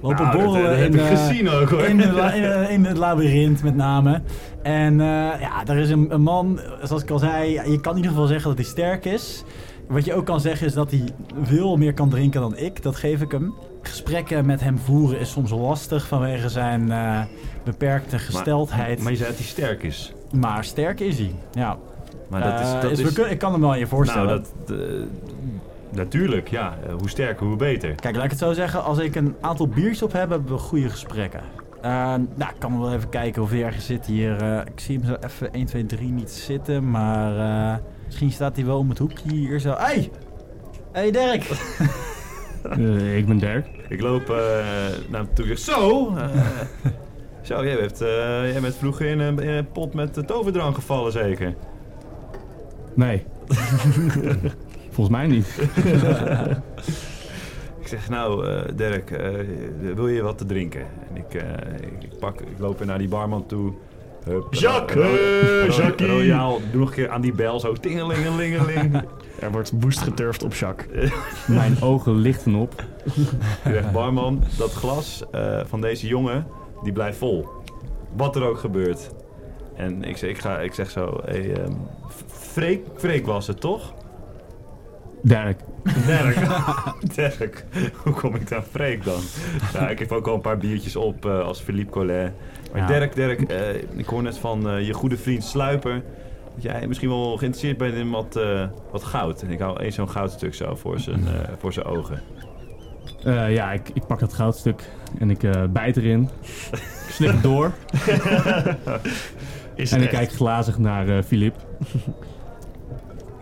lopen 0.00 0.24
Nou, 0.24 0.36
dat, 0.36 0.44
borrelen. 0.44 0.70
dat 0.70 0.78
heb 0.78 0.94
in, 0.94 0.98
ik 0.98 1.10
eh, 1.10 1.26
gezien 1.26 1.48
ook 1.48 1.68
hoor. 1.68 1.82
In, 1.82 1.96
de 1.96 2.04
in, 2.04 2.44
eh, 2.52 2.70
in 2.70 2.84
het 2.84 2.96
labyrint 2.96 3.62
met 3.62 3.76
name. 3.76 4.22
En 4.62 5.00
eh, 5.00 5.06
ja, 5.40 5.66
er 5.66 5.76
is 5.76 5.90
een, 5.90 6.14
een 6.14 6.22
man, 6.22 6.60
zoals 6.82 7.02
ik 7.02 7.10
al 7.10 7.18
zei, 7.18 7.50
je 7.52 7.80
kan 7.80 7.92
in 7.92 7.96
ieder 7.96 8.10
geval 8.12 8.26
zeggen 8.26 8.48
dat 8.48 8.58
hij 8.58 8.66
sterk 8.68 9.04
is. 9.04 9.44
Wat 9.88 10.04
je 10.04 10.14
ook 10.14 10.26
kan 10.26 10.40
zeggen 10.40 10.66
is 10.66 10.72
dat 10.72 10.90
hij 10.90 11.04
veel 11.42 11.76
meer 11.76 11.94
kan 11.94 12.08
drinken 12.08 12.40
dan 12.40 12.56
ik. 12.56 12.82
Dat 12.82 12.96
geef 12.96 13.20
ik 13.20 13.30
hem. 13.30 13.54
Gesprekken 13.90 14.46
met 14.46 14.60
hem 14.60 14.78
voeren 14.78 15.18
is 15.18 15.30
soms 15.30 15.50
lastig 15.50 16.06
vanwege 16.06 16.48
zijn 16.48 16.90
eh, 16.92 17.20
beperkte 17.64 18.18
gesteldheid. 18.18 18.94
Maar, 18.94 19.02
Maar, 19.02 19.12
je 19.12 19.18
zei 19.18 19.28
dat 19.30 19.38
hij 19.38 19.46
sterk 19.48 19.82
is. 19.82 20.12
sterk 20.60 21.00
is 21.00 21.18
hij. 21.18 21.34
Ja. 21.52 21.76
Maar 22.28 22.40
dat 22.42 22.60
is... 22.60 22.66
Eh, 22.66 22.80
Dat 22.82 22.90
is- 22.90 22.98
is 22.98 23.04
we 23.04 23.12
kun- 23.12 23.30
ik 23.30 23.38
kan 23.38 23.52
hem 23.52 23.60
wel 23.60 23.74
je 23.74 23.86
voorstellen. 23.86 24.26
nou, 24.26 24.42
dat... 24.66 24.78
eh, 24.78 24.86
natuurlijk, 25.90 26.48
ja. 26.48 26.74
Hoe 26.98 27.08
sterker, 27.08 27.46
hoe 27.46 27.56
beter. 27.56 27.94
Kijk, 27.94 28.14
laat 28.14 28.24
ik 28.24 28.30
het 28.30 28.38
zo 28.38 28.52
zeggen. 28.52 28.84
Als 28.84 28.98
ik 28.98 29.14
een 29.14 29.34
aantal 29.40 29.68
biertjes 29.68 30.02
op 30.02 30.12
heb, 30.12 30.30
hebben 30.30 30.52
we 30.52 30.58
goede 30.58 30.88
gesprekken. 30.88 31.40
Nou, 31.82 32.20
ik 32.38 32.54
kan 32.58 32.80
wel 32.80 32.92
even 32.92 33.08
kijken 33.08 33.42
of 33.42 33.50
hij 33.50 33.64
ergens 33.64 33.86
zit 33.86 34.06
hier. 34.06 34.42
ik 34.66 34.80
zie 34.80 34.96
hem 34.98 35.06
zo 35.06 35.16
even 35.26 35.52
1, 35.52 35.66
2, 35.66 35.86
3 35.86 36.10
niet 36.10 36.30
zitten. 36.30 36.90
Maar 36.90 37.80
misschien 38.06 38.30
staat 38.32 38.56
hij 38.56 38.64
wel 38.64 38.78
om 38.78 38.88
het 38.88 38.98
hoekje 38.98 39.32
hier 39.32 39.58
zo. 39.58 39.74
Hey! 39.78 40.10
Hey 40.92 41.10
Dirk! 41.10 41.42
Eh, 42.70 43.16
ik 43.16 43.26
ben 43.26 43.38
Dirk. 43.38 43.66
Ik 43.88 44.00
loop 44.00 44.30
eh 44.30 44.36
naar 45.08 45.20
hem 45.20 45.34
toe 45.34 45.44
en 45.44 45.58
zeg... 45.58 45.58
Zo! 45.58 46.14
eh, 46.16 46.30
zo, 47.42 47.64
jij 47.64 47.76
bent, 47.76 48.00
eh, 48.00 48.52
jij 48.52 48.60
bent 48.60 48.76
vroeger 48.76 49.06
in 49.06 49.18
een, 49.18 49.38
in 49.38 49.48
een 49.48 49.70
pot 49.72 49.94
met 49.94 50.26
toverdrank 50.26 50.74
gevallen 50.74 51.12
zeker? 51.12 51.54
Nee. 52.94 53.24
Volgens 54.94 55.16
mij 55.16 55.26
niet. 55.26 55.46
Ik 57.80 57.86
zeg, 57.86 58.08
nou 58.08 58.46
uh, 58.46 58.60
Dirk, 58.74 59.10
uh, 59.10 59.28
wil 59.94 60.08
je 60.08 60.22
wat 60.22 60.38
te 60.38 60.46
drinken? 60.46 60.80
En 60.80 61.16
ik, 61.16 61.34
uh, 61.34 61.42
ik, 62.00 62.18
pak, 62.18 62.40
ik 62.40 62.58
loop 62.58 62.78
weer 62.78 62.86
naar 62.86 62.98
die 62.98 63.08
barman 63.08 63.46
toe. 63.46 63.72
Hup, 64.24 64.54
Jacques. 64.54 65.78
Royaal, 65.96 66.60
doe 66.70 66.80
nog 66.80 66.88
een 66.88 66.94
keer 66.94 67.08
aan 67.08 67.20
die 67.20 67.32
bel, 67.32 67.60
zo 67.60 67.72
tingelingelingeling. 67.72 69.02
Er 69.40 69.52
wordt 69.52 69.72
woest 69.80 70.00
geturfd 70.00 70.42
op 70.42 70.54
Jacques. 70.54 71.12
Mijn 71.46 71.82
ogen 71.82 72.14
lichten 72.14 72.54
op. 72.54 72.84
Ik 73.64 73.72
zeg, 73.72 73.92
barman, 73.92 74.44
dat 74.58 74.72
glas 74.72 75.22
uh, 75.34 75.60
van 75.64 75.80
deze 75.80 76.06
jongen, 76.06 76.46
die 76.82 76.92
blijft 76.92 77.18
vol. 77.18 77.48
Wat 78.16 78.36
er 78.36 78.42
ook 78.42 78.58
gebeurt. 78.58 79.10
En 79.76 80.04
ik 80.04 80.16
zeg, 80.16 80.30
ik 80.30 80.38
ga, 80.38 80.58
ik 80.58 80.74
zeg 80.74 80.90
zo, 80.90 81.20
hey, 81.24 81.64
um, 81.64 81.76
Freek, 82.26 82.86
Freek 82.96 83.26
was 83.26 83.46
het 83.46 83.60
toch? 83.60 83.92
Dirk. 85.22 85.60
Dirk. 86.06 86.36
Dirk. 87.14 87.64
Hoe 88.02 88.12
kom 88.12 88.34
ik 88.34 88.48
daar 88.48 88.62
Freek 88.70 89.04
dan? 89.04 89.20
Nou, 89.74 89.90
ik 89.90 89.98
heb 89.98 90.12
ook 90.12 90.26
al 90.26 90.34
een 90.34 90.40
paar 90.40 90.58
biertjes 90.58 90.96
op 90.96 91.26
uh, 91.26 91.40
als 91.40 91.60
Philippe 91.60 91.90
Collet. 91.90 92.32
Maar 92.72 92.80
Ja. 92.80 92.86
Dirk, 92.86 93.14
Dirk, 93.14 93.52
uh, 93.52 93.74
ik 93.98 94.06
hoor 94.06 94.22
net 94.22 94.38
van 94.38 94.74
uh, 94.74 94.86
je 94.86 94.92
goede 94.92 95.16
vriend 95.16 95.44
Sluiper... 95.44 96.02
dat 96.62 96.72
jij 96.72 96.86
misschien 96.86 97.08
wel 97.08 97.36
geïnteresseerd 97.36 97.78
bent 97.78 97.94
in 97.94 98.10
wat, 98.10 98.36
uh, 98.36 98.66
wat 98.90 99.04
goud. 99.04 99.42
En 99.42 99.50
ik 99.50 99.58
hou 99.58 99.78
eens 99.78 99.94
zo'n 99.94 100.10
goudstuk 100.10 100.54
zo 100.54 100.74
voor 100.74 101.00
zijn, 101.00 101.20
uh, 101.20 101.28
voor 101.58 101.72
zijn 101.72 101.86
ogen. 101.86 102.22
Uh, 103.26 103.54
ja, 103.54 103.72
ik, 103.72 103.88
ik 103.94 104.06
pak 104.06 104.18
dat 104.18 104.32
goudstuk 104.32 104.90
en 105.18 105.30
ik 105.30 105.42
uh, 105.42 105.64
bijt 105.70 105.96
erin. 105.96 106.28
ik 106.72 107.10
slik 107.10 107.30
het 107.30 107.42
door. 107.42 107.72
Is 109.74 109.92
en 109.92 110.02
ik 110.02 110.08
kijk 110.08 110.32
glazig 110.32 110.78
naar 110.78 111.08
uh, 111.08 111.22
Philippe. 111.22 111.58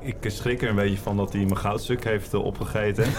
Ik 0.00 0.16
schrik 0.20 0.62
er 0.62 0.68
een 0.68 0.74
beetje 0.74 0.98
van 0.98 1.16
dat 1.16 1.32
hij 1.32 1.42
mijn 1.42 1.56
goudstuk 1.56 2.04
heeft 2.04 2.34
uh, 2.34 2.44
opgegeten. 2.44 3.04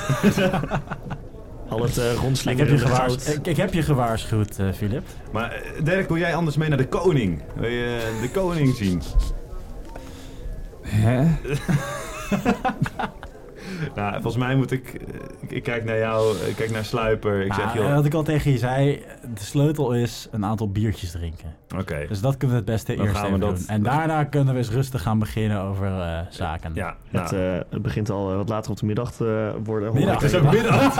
Al 1.70 1.82
het 1.82 1.98
uh, 1.98 2.12
ik, 2.52 2.58
heb 2.58 2.68
je 2.68 3.34
ik, 3.36 3.48
ik 3.48 3.58
heb 3.58 3.74
je 3.74 3.82
gewaarschuwd, 3.82 4.60
uh, 4.60 4.72
Philip. 4.72 5.04
Maar 5.32 5.62
uh, 5.78 5.86
Dirk, 5.86 6.08
wil 6.08 6.18
jij 6.18 6.36
anders 6.36 6.58
mee 6.58 6.70
naar 6.70 6.78
de 6.78 6.88
koning? 6.88 7.42
Wil 7.56 7.70
je 7.70 8.18
de 8.22 8.30
koning 8.30 8.76
zien? 8.76 9.02
Hè? 10.92 11.24
nou, 13.96 14.12
volgens 14.14 14.38
mij 14.38 14.56
moet 14.56 14.72
ik... 14.72 14.94
Ik, 15.42 15.52
ik 15.52 15.64
kijk 15.64 15.84
naar 15.86 15.98
jou, 15.98 16.36
ik 16.48 16.56
kijk 16.56 16.72
naar 16.72 16.86
Sluiper. 16.86 17.42
Ik 17.42 17.48
nou, 17.48 17.62
zeg, 17.62 17.74
joh... 17.74 17.94
Wat 17.96 18.06
ik 18.06 18.14
al 18.14 18.24
tegen 18.24 18.52
je 18.52 18.58
zei, 18.58 19.04
de 19.34 19.44
sleutel 19.44 19.94
is 19.94 20.28
een 20.32 20.46
aantal 20.46 20.72
biertjes 20.72 21.12
drinken. 21.12 21.56
Oké. 21.72 21.82
Okay. 21.82 22.08
Dus 22.08 22.22
dat 22.22 22.38
kunnen 22.38 22.56
we 22.58 22.62
het 22.64 22.72
beste 22.72 22.96
Dan 22.96 23.06
eerst 23.06 23.18
gaan 23.18 23.32
we 23.34 23.40
dat- 23.40 23.58
doen. 23.58 23.68
En 23.68 23.84
daarna 23.94 24.24
kunnen 24.24 24.54
we 24.54 24.60
eens 24.60 24.70
rustig 24.70 25.02
gaan 25.02 25.20
beginnen 25.20 25.62
over 25.62 25.88
uh, 25.88 26.20
zaken. 26.30 26.72
Ja, 26.74 26.96
Het, 27.12 27.32
nou. 27.32 27.44
uh, 27.44 27.60
het 27.70 27.82
begint 27.82 28.10
al 28.10 28.30
uh, 28.32 28.36
wat 28.36 28.50
later 28.50 28.72
op 28.72 28.78
de 28.78 28.86
middag 28.86 29.12
te 29.12 29.52
worden. 29.64 29.94
Middag. 29.94 30.22
Het 30.22 30.32
is 30.34 30.40
ook 30.40 30.52
middag. 30.52 30.96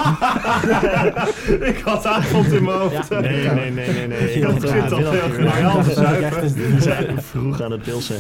ik 1.76 1.82
had 1.86 2.06
avond 2.06 2.52
in 2.52 2.64
mijn 2.64 2.78
hoofd. 2.80 3.08
Ja. 3.10 3.20
Nee, 3.20 3.48
nee, 3.50 3.72
nee, 3.72 3.92
nee. 3.92 4.08
nee. 4.08 4.34
Ik 4.34 4.44
had 4.44 4.60
begint 4.60 4.92
al 4.92 4.98
heel 4.98 5.12
hier. 5.12 5.22
goed. 5.22 5.44
Ja, 5.60 5.74
dat 5.74 5.86
is 5.88 5.98
ook 5.98 6.06
echt 6.06 6.42
een- 6.42 6.54
We 6.76 6.82
zijn 6.82 7.22
vroeg 7.22 7.62
aan 7.62 7.72
het 7.72 7.82
pilsen. 7.82 8.16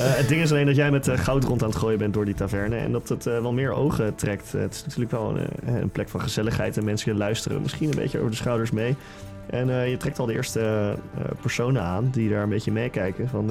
Uh, 0.00 0.06
het 0.06 0.28
ding 0.28 0.42
is 0.42 0.50
alleen 0.50 0.66
dat 0.66 0.76
jij 0.76 0.90
met 0.90 1.08
uh, 1.08 1.18
goud 1.18 1.44
rond 1.44 1.62
aan 1.62 1.68
het 1.68 1.78
gooien 1.78 1.98
bent 1.98 2.14
door 2.14 2.24
die 2.24 2.34
taverne. 2.34 2.76
En 2.76 2.92
dat 2.92 3.08
het 3.08 3.26
uh, 3.26 3.40
wel 3.40 3.52
meer 3.52 3.72
ogen 3.72 4.14
trekt. 4.14 4.52
het 4.52 4.74
is 4.74 4.82
natuurlijk 4.82 5.10
wel 5.10 5.36
een, 5.36 5.74
een, 5.74 5.90
plek 5.90 6.08
van 6.08 6.20
gezelligheid. 6.20 6.76
En 6.76 6.84
mensen 6.84 7.16
luisteren 7.16 7.62
misschien 7.62 7.88
een 7.88 7.96
beetje 7.96 8.18
over 8.18 8.30
de 8.30 8.36
schouders 8.36 8.70
mee. 8.70 8.96
En 9.46 9.88
je 9.90 9.96
trekt 9.96 10.18
al 10.18 10.26
de 10.26 10.32
eerste 10.32 10.94
personen 11.40 11.82
aan 11.82 12.08
die 12.10 12.30
daar 12.30 12.42
een 12.42 12.48
beetje 12.48 12.72
meekijken. 12.72 13.28
Van, 13.28 13.50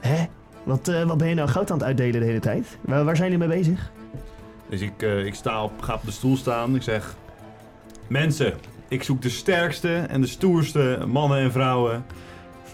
hè? 0.00 0.24
Wat, 0.64 0.92
wat 1.06 1.18
ben 1.18 1.28
je 1.28 1.34
nou 1.34 1.48
goud 1.48 1.70
aan 1.70 1.76
het 1.76 1.86
uitdelen 1.86 2.20
de 2.20 2.26
hele 2.26 2.40
tijd? 2.40 2.78
Waar, 2.80 3.04
waar 3.04 3.16
zijn 3.16 3.30
jullie 3.30 3.48
mee 3.48 3.58
bezig? 3.58 3.90
Dus 4.68 4.80
ik, 4.80 5.02
ik 5.02 5.34
sta 5.34 5.64
op, 5.64 5.82
ga 5.82 5.94
op 5.94 6.04
de 6.04 6.10
stoel 6.10 6.36
staan. 6.36 6.74
Ik 6.74 6.82
zeg... 6.82 7.14
Mensen, 8.06 8.54
ik 8.88 9.02
zoek 9.02 9.22
de 9.22 9.28
sterkste 9.28 9.94
en 9.94 10.20
de 10.20 10.26
stoerste 10.26 10.98
mannen 11.06 11.38
en 11.38 11.52
vrouwen... 11.52 12.04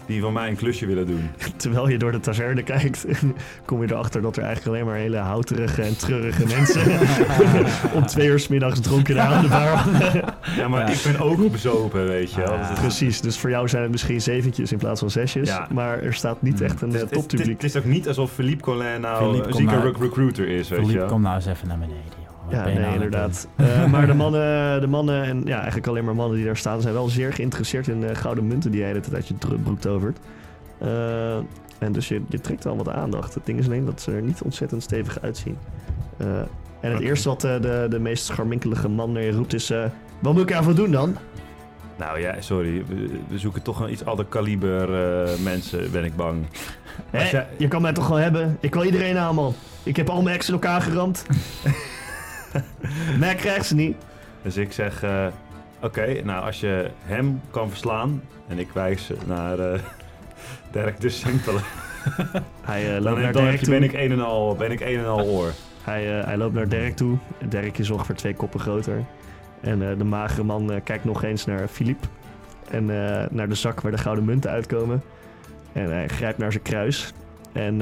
die 0.05 0.21
van 0.21 0.33
mij 0.33 0.49
een 0.49 0.55
klusje 0.55 0.85
willen 0.85 1.07
doen. 1.07 1.29
Terwijl 1.55 1.89
je 1.89 1.97
door 1.97 2.11
de 2.11 2.19
taverne 2.19 2.63
kijkt, 2.63 3.05
kom 3.65 3.81
je 3.81 3.91
erachter 3.91 4.21
dat 4.21 4.37
er 4.37 4.43
eigenlijk 4.43 4.75
alleen 4.75 4.87
maar 4.87 4.99
hele 4.99 5.17
houterige 5.17 5.81
en 5.81 5.97
treurige 5.97 6.45
mensen 6.45 6.99
om 7.97 8.05
twee 8.05 8.27
uur 8.27 8.39
s 8.39 8.47
middags 8.47 8.79
dronken 8.79 9.21
aan 9.21 9.41
de 9.41 9.47
bar. 9.49 9.83
ja, 10.55 10.67
maar 10.67 10.81
ja. 10.81 10.93
ik 10.93 11.01
ben 11.03 11.19
ook 11.19 11.51
bezopen, 11.51 12.07
weet 12.07 12.33
je 12.33 12.41
wel. 12.41 12.53
Ah, 12.53 12.79
Precies, 12.79 13.21
dus 13.21 13.37
voor 13.37 13.49
jou 13.49 13.67
zijn 13.67 13.81
het 13.81 13.91
misschien 13.91 14.21
zeventjes 14.21 14.71
in 14.71 14.77
plaats 14.77 14.99
van 14.99 15.09
zesjes. 15.09 15.47
Ja. 15.47 15.67
Maar 15.73 15.99
er 15.99 16.13
staat 16.13 16.41
niet 16.41 16.61
echt 16.61 16.81
een 16.81 17.07
toppubliek. 17.11 17.61
Het 17.61 17.63
is 17.63 17.77
ook 17.77 17.85
niet 17.85 18.07
alsof 18.07 18.31
Philippe 18.31 18.63
Collin 18.63 19.01
nou 19.01 19.25
Philippe 19.25 19.47
een 19.47 19.53
zieke 19.53 19.75
nou, 19.75 19.97
recruiter 20.01 20.47
is, 20.47 20.69
weet 20.69 20.79
Philippe, 20.79 21.03
je 21.03 21.09
kom 21.09 21.21
nou 21.21 21.35
eens 21.35 21.45
even 21.45 21.67
naar 21.67 21.77
beneden. 21.77 22.20
Ja, 22.51 22.63
nee, 22.65 22.93
inderdaad. 22.93 23.47
Uh, 23.57 23.85
maar 23.91 24.07
de 24.07 24.13
mannen, 24.13 24.81
de 24.81 24.87
mannen, 24.87 25.23
en 25.23 25.41
ja, 25.45 25.57
eigenlijk 25.57 25.87
alleen 25.87 26.05
maar 26.05 26.15
mannen 26.15 26.35
die 26.37 26.45
daar 26.45 26.57
staan, 26.57 26.81
zijn 26.81 26.93
wel 26.93 27.07
zeer 27.09 27.33
geïnteresseerd 27.33 27.87
in 27.87 28.01
uh, 28.01 28.09
gouden 28.13 28.47
munten 28.47 28.71
die 28.71 28.79
jij 28.79 28.89
de 28.89 28.93
hele 28.99 29.09
tijd 29.09 29.15
uit 29.15 29.27
je 29.27 29.57
broek 29.63 29.79
tovert. 29.79 30.19
Uh, 30.83 31.35
en 31.79 31.91
dus 31.91 32.07
je, 32.07 32.21
je 32.29 32.39
trekt 32.41 32.63
wel 32.63 32.77
wat 32.77 32.89
aandacht. 32.89 33.33
Het 33.33 33.45
ding 33.45 33.59
is 33.59 33.65
alleen 33.65 33.85
dat 33.85 34.01
ze 34.01 34.11
er 34.11 34.21
niet 34.21 34.41
ontzettend 34.41 34.83
stevig 34.83 35.21
uitzien. 35.21 35.57
Uh, 36.21 36.27
en 36.79 36.91
het 36.91 36.99
eerste 37.01 37.29
wat 37.29 37.41
de, 37.41 37.87
de 37.89 37.99
meest 37.99 38.25
scharminkelige 38.25 38.89
man 38.89 39.11
naar 39.11 39.23
je 39.23 39.31
roept 39.31 39.53
is... 39.53 39.73
wat 40.19 40.33
moet 40.33 40.41
ik 40.41 40.51
ervoor 40.51 40.75
doen 40.75 40.91
dan? 40.91 41.17
Nou 41.97 42.19
ja, 42.19 42.35
sorry. 42.41 42.83
We, 42.87 43.09
we 43.27 43.37
zoeken 43.39 43.61
toch 43.61 43.79
een 43.79 43.91
iets 43.91 44.05
ander 44.05 44.25
kaliber 44.25 44.89
mensen, 45.43 45.91
ben 45.91 46.03
ik 46.03 46.15
bang. 46.15 46.45
Jij- 47.11 47.47
Je 47.57 47.67
kan 47.67 47.81
mij 47.81 47.93
toch 47.93 48.07
wel 48.07 48.17
hebben? 48.17 48.57
Ik 48.59 48.73
wil 48.73 48.83
iedereen 48.83 49.17
aan, 49.17 49.35
man. 49.35 49.53
Ik 49.83 49.95
heb 49.95 50.09
al 50.09 50.21
mijn 50.21 50.35
ex 50.35 50.47
in 50.47 50.53
elkaar 50.53 50.81
geramd. 50.81 51.25
Mij 53.19 53.35
krijgt 53.35 53.65
ze 53.65 53.75
niet. 53.75 53.95
Dus 54.41 54.57
ik 54.57 54.71
zeg, 54.71 55.03
eh, 55.03 55.27
oké, 55.81 56.21
nou 56.23 56.45
als 56.45 56.59
je 56.59 56.89
hem 57.03 57.41
kan 57.51 57.69
verslaan... 57.69 58.21
en 58.47 58.59
ik 58.59 58.69
wijs 58.73 59.11
naar 59.25 59.59
eh, 59.59 59.79
Dirk 60.71 61.01
de 61.01 61.09
Simpele... 61.09 61.59
Hij, 62.61 62.87
eh, 62.87 62.93
Dan, 62.93 63.03
loopt 63.03 63.21
naar 63.21 63.31
dan 63.31 63.43
Dirk 63.43 63.61
toe. 63.61 63.73
ben 63.73 63.83
ik 63.83 63.93
een 63.93 64.11
en 64.11 64.21
al, 64.21 64.55
ben 64.55 64.71
ik 64.71 64.79
een 64.79 64.97
en 64.97 65.05
al 65.05 65.25
oor. 65.25 65.51
Hij, 65.83 66.03
hij 66.03 66.37
loopt 66.37 66.53
naar 66.53 66.67
Dirk 66.67 66.95
toe. 66.95 67.17
Dirk 67.49 67.77
is 67.77 67.89
ongeveer 67.89 68.15
twee 68.15 68.33
koppen 68.33 68.59
groter. 68.59 69.03
En 69.61 69.79
de 69.97 70.03
magere 70.03 70.43
man 70.43 70.81
kijkt 70.83 71.03
nog 71.03 71.23
eens 71.23 71.45
naar 71.45 71.67
Philippe. 71.67 72.07
En 72.69 72.85
naar 73.31 73.49
de 73.49 73.55
zak 73.55 73.81
waar 73.81 73.91
de 73.91 73.97
gouden 73.97 74.25
munten 74.25 74.51
uitkomen. 74.51 75.03
En 75.73 75.91
hij 75.91 76.07
grijpt 76.07 76.37
naar 76.37 76.51
zijn 76.51 76.63
kruis. 76.63 77.13
En 77.51 77.81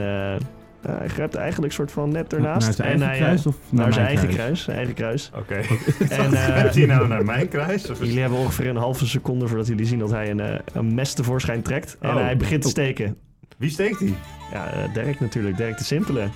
hij 0.88 1.08
grijpt 1.08 1.36
eigenlijk 1.36 1.74
soort 1.74 1.92
van 1.92 2.12
net 2.12 2.34
ernaast. 2.34 2.66
Naar 2.66 2.74
zijn 2.74 2.88
en 2.88 3.02
eigen 3.02 3.08
hij, 3.10 3.18
eh, 3.18 3.24
kruis 3.24 3.46
of 3.46 3.56
naar 3.70 3.84
naar 3.84 3.94
zijn 3.94 4.06
eigen 4.06 4.28
kruis? 4.28 4.42
kruis. 4.42 4.62
Zijn 4.64 4.78
eigen 4.78 4.94
kruis. 4.96 5.32
Oké. 5.36 5.56
En 6.10 6.34
eh, 6.34 6.46
Gaat 6.46 6.76
hij 6.76 6.86
nou 6.86 7.08
naar 7.08 7.26
mijn 7.26 7.48
kruis? 7.48 7.90
Of 7.90 8.00
jullie 8.00 8.20
hebben 8.20 8.40
ongeveer 8.40 8.68
een 8.68 8.76
halve 8.76 9.08
seconde 9.08 9.48
voordat 9.48 9.68
jullie 9.68 9.86
zien 9.86 10.00
dat 10.00 10.12
hij 10.12 10.30
een, 10.30 10.40
eh, 10.40 10.60
een 10.74 10.94
mes 10.94 11.14
tevoorschijn 11.14 11.62
trekt. 11.62 11.98
En 12.00 12.10
Oh. 12.10 12.16
hij 12.16 12.38
begint 12.38 12.62
te 12.62 12.70
steken. 12.70 13.16
Wie 13.58 13.70
steekt 13.70 14.00
hij? 14.00 14.14
Ja, 14.54 14.72
Dirk 14.94 15.20
natuurlijk. 15.20 15.58
Dirk 15.58 15.78
de 15.78 15.84
Simpele. 15.84 16.28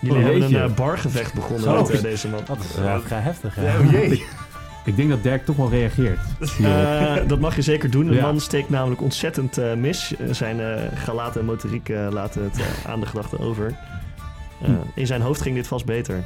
Jullie 0.00 0.16
Oh, 0.18 0.22
hebben 0.30 0.62
een 0.62 0.74
bargevecht 0.74 1.34
begonnen 1.34 1.60
Zo. 1.60 1.88
met 1.92 2.02
deze 2.02 2.28
man. 2.28 2.40
Dat 2.46 2.58
is 2.58 2.66
vrij 3.04 3.20
heftig, 3.20 3.54
hè? 3.54 3.78
Oh 3.78 3.90
jee. 3.90 4.24
Ik 4.86 4.96
denk 4.96 5.08
dat 5.10 5.22
Dirk 5.22 5.44
toch 5.44 5.56
wel 5.56 5.70
reageert. 5.70 6.18
Eh, 6.62 7.14
dat 7.26 7.40
mag 7.40 7.56
je 7.56 7.62
zeker 7.62 7.90
doen. 7.90 8.06
De 8.06 8.14
Ja. 8.14 8.22
man 8.22 8.40
steekt 8.40 8.70
namelijk 8.70 9.00
ontzettend 9.02 9.58
eh, 9.58 9.74
mis. 9.74 10.16
Eh, 10.16 10.26
zijn 10.30 10.60
eh 10.60 10.82
gelaten 10.94 11.40
en 11.40 11.46
motoriek 11.46 11.88
eh, 11.88 12.06
laten 12.10 12.42
het 12.44 12.58
eh, 12.58 12.90
aan 12.90 13.00
de 13.00 13.06
gedachte 13.06 13.38
over. 13.38 13.74
Eh, 14.62 14.70
in 14.94 15.06
zijn 15.06 15.20
hoofd 15.20 15.42
ging 15.42 15.54
dit 15.54 15.66
vast 15.66 15.84
beter. 15.84 16.24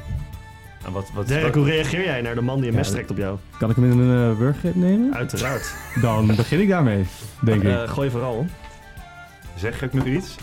En 0.85 0.91
wat, 0.91 1.11
wat, 1.13 1.27
Dirk, 1.27 1.43
wat- 1.43 1.55
hoe 1.55 1.65
reageer 1.65 2.03
jij 2.03 2.21
naar 2.21 2.35
de 2.35 2.41
man 2.41 2.55
die 2.57 2.65
een 2.65 2.71
Ja, 2.73 2.77
mes 2.79 2.89
trekt 2.91 3.11
op 3.11 3.17
jou? 3.17 3.37
Kan 3.57 3.69
ik 3.69 3.75
hem 3.75 3.91
in 3.91 3.99
een 3.99 4.31
uh, 4.31 4.37
wurggreep 4.37 4.75
nemen? 4.75 5.13
Uiteraard. 5.15 5.73
Dan 6.01 6.27
begin 6.35 6.59
ik 6.61 6.69
daarmee, 6.69 7.05
denk 7.41 7.63
ik. 7.63 7.69
Eh, 7.69 7.89
gooi 7.89 8.09
vooral. 8.09 8.45
Zeg 9.55 9.79
je 9.79 9.85
ook 9.85 9.93
nog 9.93 10.05
iets? 10.05 10.35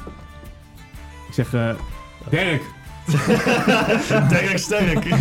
Ik 1.29 1.35
zeg, 1.35 1.55
eh 1.55 1.71
Dirk! 2.31 2.63
Sterk. 4.55 5.05
ik 5.05 5.15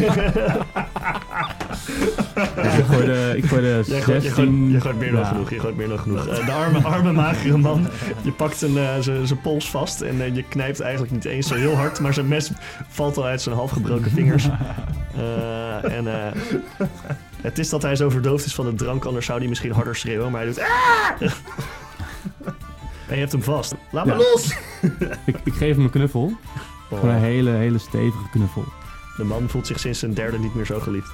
gooi 2.85 3.05
de, 3.05 3.33
ik 3.35 3.45
gooi 3.45 3.61
de 3.61 3.83
Jij 3.85 4.01
gooit, 4.01 4.23
je 4.23 4.29
16... 4.29 4.33
gooit, 4.33 4.71
je 4.71 4.81
gooit 4.81 4.97
meer 4.99 5.11
dan 5.11 5.19
Ja. 5.19 5.25
genoeg. 5.27 5.49
Je 5.49 5.59
gooit 5.59 5.75
meer 5.75 5.87
dan 5.87 5.99
genoeg. 5.99 6.27
Eh, 6.27 6.45
de 6.45 6.51
arme, 6.51 6.79
arme, 6.79 7.11
magere 7.11 7.57
man. 7.57 7.87
Je 8.21 8.31
pakt 8.31 8.57
zijn, 8.57 8.77
eh, 8.77 8.95
zijn, 8.99 9.41
pols 9.41 9.69
vast 9.69 10.01
en 10.01 10.21
eh, 10.21 10.35
je 10.35 10.43
knijpt 10.43 10.79
eigenlijk 10.79 11.13
niet 11.13 11.25
eens 11.25 11.47
zo 11.47 11.55
heel 11.55 11.75
hard, 11.75 11.99
maar 11.99 12.13
zijn 12.13 12.27
mes 12.27 12.51
valt 12.87 13.17
al 13.17 13.25
uit 13.25 13.41
zijn 13.41 13.55
halfgebroken 13.55 14.11
vingers. 14.11 14.47
En 15.83 16.05
het 17.41 17.59
is 17.59 17.69
dat 17.69 17.81
hij 17.81 17.95
zo 17.95 18.09
verdoofd 18.09 18.45
is 18.45 18.55
van 18.55 18.65
de 18.65 18.73
drank, 18.73 19.05
anders 19.05 19.25
zou 19.25 19.39
hij 19.39 19.47
misschien 19.47 19.71
harder 19.71 19.95
schreeuwen, 19.95 20.31
maar 20.31 20.41
hij 20.41 20.49
doet. 20.49 20.59
"Ah!" 20.59 21.29
en 23.07 23.13
je 23.13 23.19
hebt 23.19 23.31
hem 23.31 23.43
vast. 23.43 23.75
Laat 23.91 24.05
me 24.05 24.11
Ja. 24.11 24.17
los! 24.17 24.53
Ik, 25.25 25.35
ik 25.43 25.53
geef 25.53 25.75
hem 25.75 25.83
een 25.83 25.89
knuffel. 25.89 26.33
Gewoon 26.87 27.09
een 27.09 27.21
hele, 27.21 27.49
hele 27.49 27.77
stevige 27.77 28.29
knuffel. 28.31 28.65
de 29.17 29.23
man 29.23 29.49
voelt 29.49 29.67
zich 29.67 29.79
sinds 29.79 29.99
zijn 29.99 30.13
derde 30.13 30.39
niet 30.39 30.55
meer 30.55 30.65
zo 30.65 30.79
geliefd. 30.79 31.11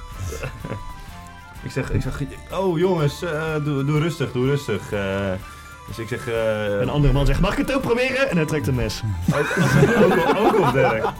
Ik 1.62 1.70
zeg, 1.70 1.90
ik 1.90 2.02
zeg 2.02 2.22
oh 2.52 2.78
jongens, 2.78 3.22
eh, 3.22 3.54
doe, 3.64 3.84
doe 3.84 4.00
rustig, 4.00 4.32
doe 4.32 4.46
rustig. 4.46 4.92
Eh, 4.92 5.32
dus 5.86 5.98
ik 5.98 6.08
zeg, 6.08 6.28
eh, 6.28 6.80
Een 6.80 6.88
andere 6.88 7.12
man 7.12 7.26
zegt: 7.26 7.40
Mag 7.40 7.52
ik 7.52 7.58
het 7.58 7.74
ook 7.74 7.82
proberen? 7.82 8.30
En 8.30 8.36
hij 8.36 8.46
trekt 8.46 8.66
een 8.66 8.74
mes. 8.74 9.02
ook, 9.34 9.46
ook, 10.02 10.36
ook 10.36 10.58
op. 10.58 10.74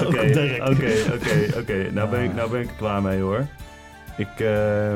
Ook 0.00 0.06
Oké, 0.06 0.58
oké, 0.60 0.92
oké, 1.14 1.58
oké. 1.58 1.90
Nou 1.92 2.08
ben 2.10 2.22
ik, 2.22 2.34
nou 2.34 2.50
ben 2.50 2.60
ik 2.60 2.68
er 2.68 2.76
klaar 2.76 3.02
mee 3.02 3.20
hoor. 3.20 3.46
Ik 4.16 4.40
eh, 4.40 4.94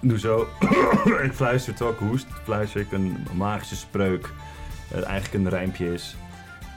doe 0.00 0.18
zo, 0.18 0.48
ik 1.24 1.32
fluister 1.32 1.74
toch 1.74 1.98
hoest, 1.98 2.26
fluister 2.44 2.80
ik 2.80 2.92
een 2.92 3.26
magische 3.32 3.76
spreuk, 3.76 4.30
eigenlijk 5.04 5.34
een 5.34 5.48
rijmpje 5.48 5.92
is. 5.92 6.16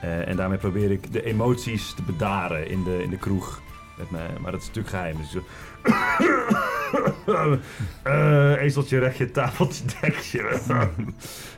Eh, 0.01 0.27
en 0.27 0.35
daarmee 0.35 0.57
probeer 0.57 0.91
ik 0.91 1.13
de 1.13 1.23
emoties 1.23 1.93
te 1.93 2.03
bedaren 2.03 2.67
in 2.67 2.83
de, 2.83 3.03
in 3.03 3.09
de 3.09 3.17
kroeg. 3.17 3.61
Met 3.97 4.11
mij, 4.11 4.29
maar 4.41 4.51
dat 4.51 4.61
is 4.61 4.67
natuurlijk 4.67 4.95
geheim. 4.95 5.17
Dus 5.17 5.31
zo... 5.31 5.43
Eh, 8.03 8.61
ezeltje, 8.61 8.99
rechtje, 8.99 9.31
tafeltje, 9.31 9.83
dekje. 10.01 10.59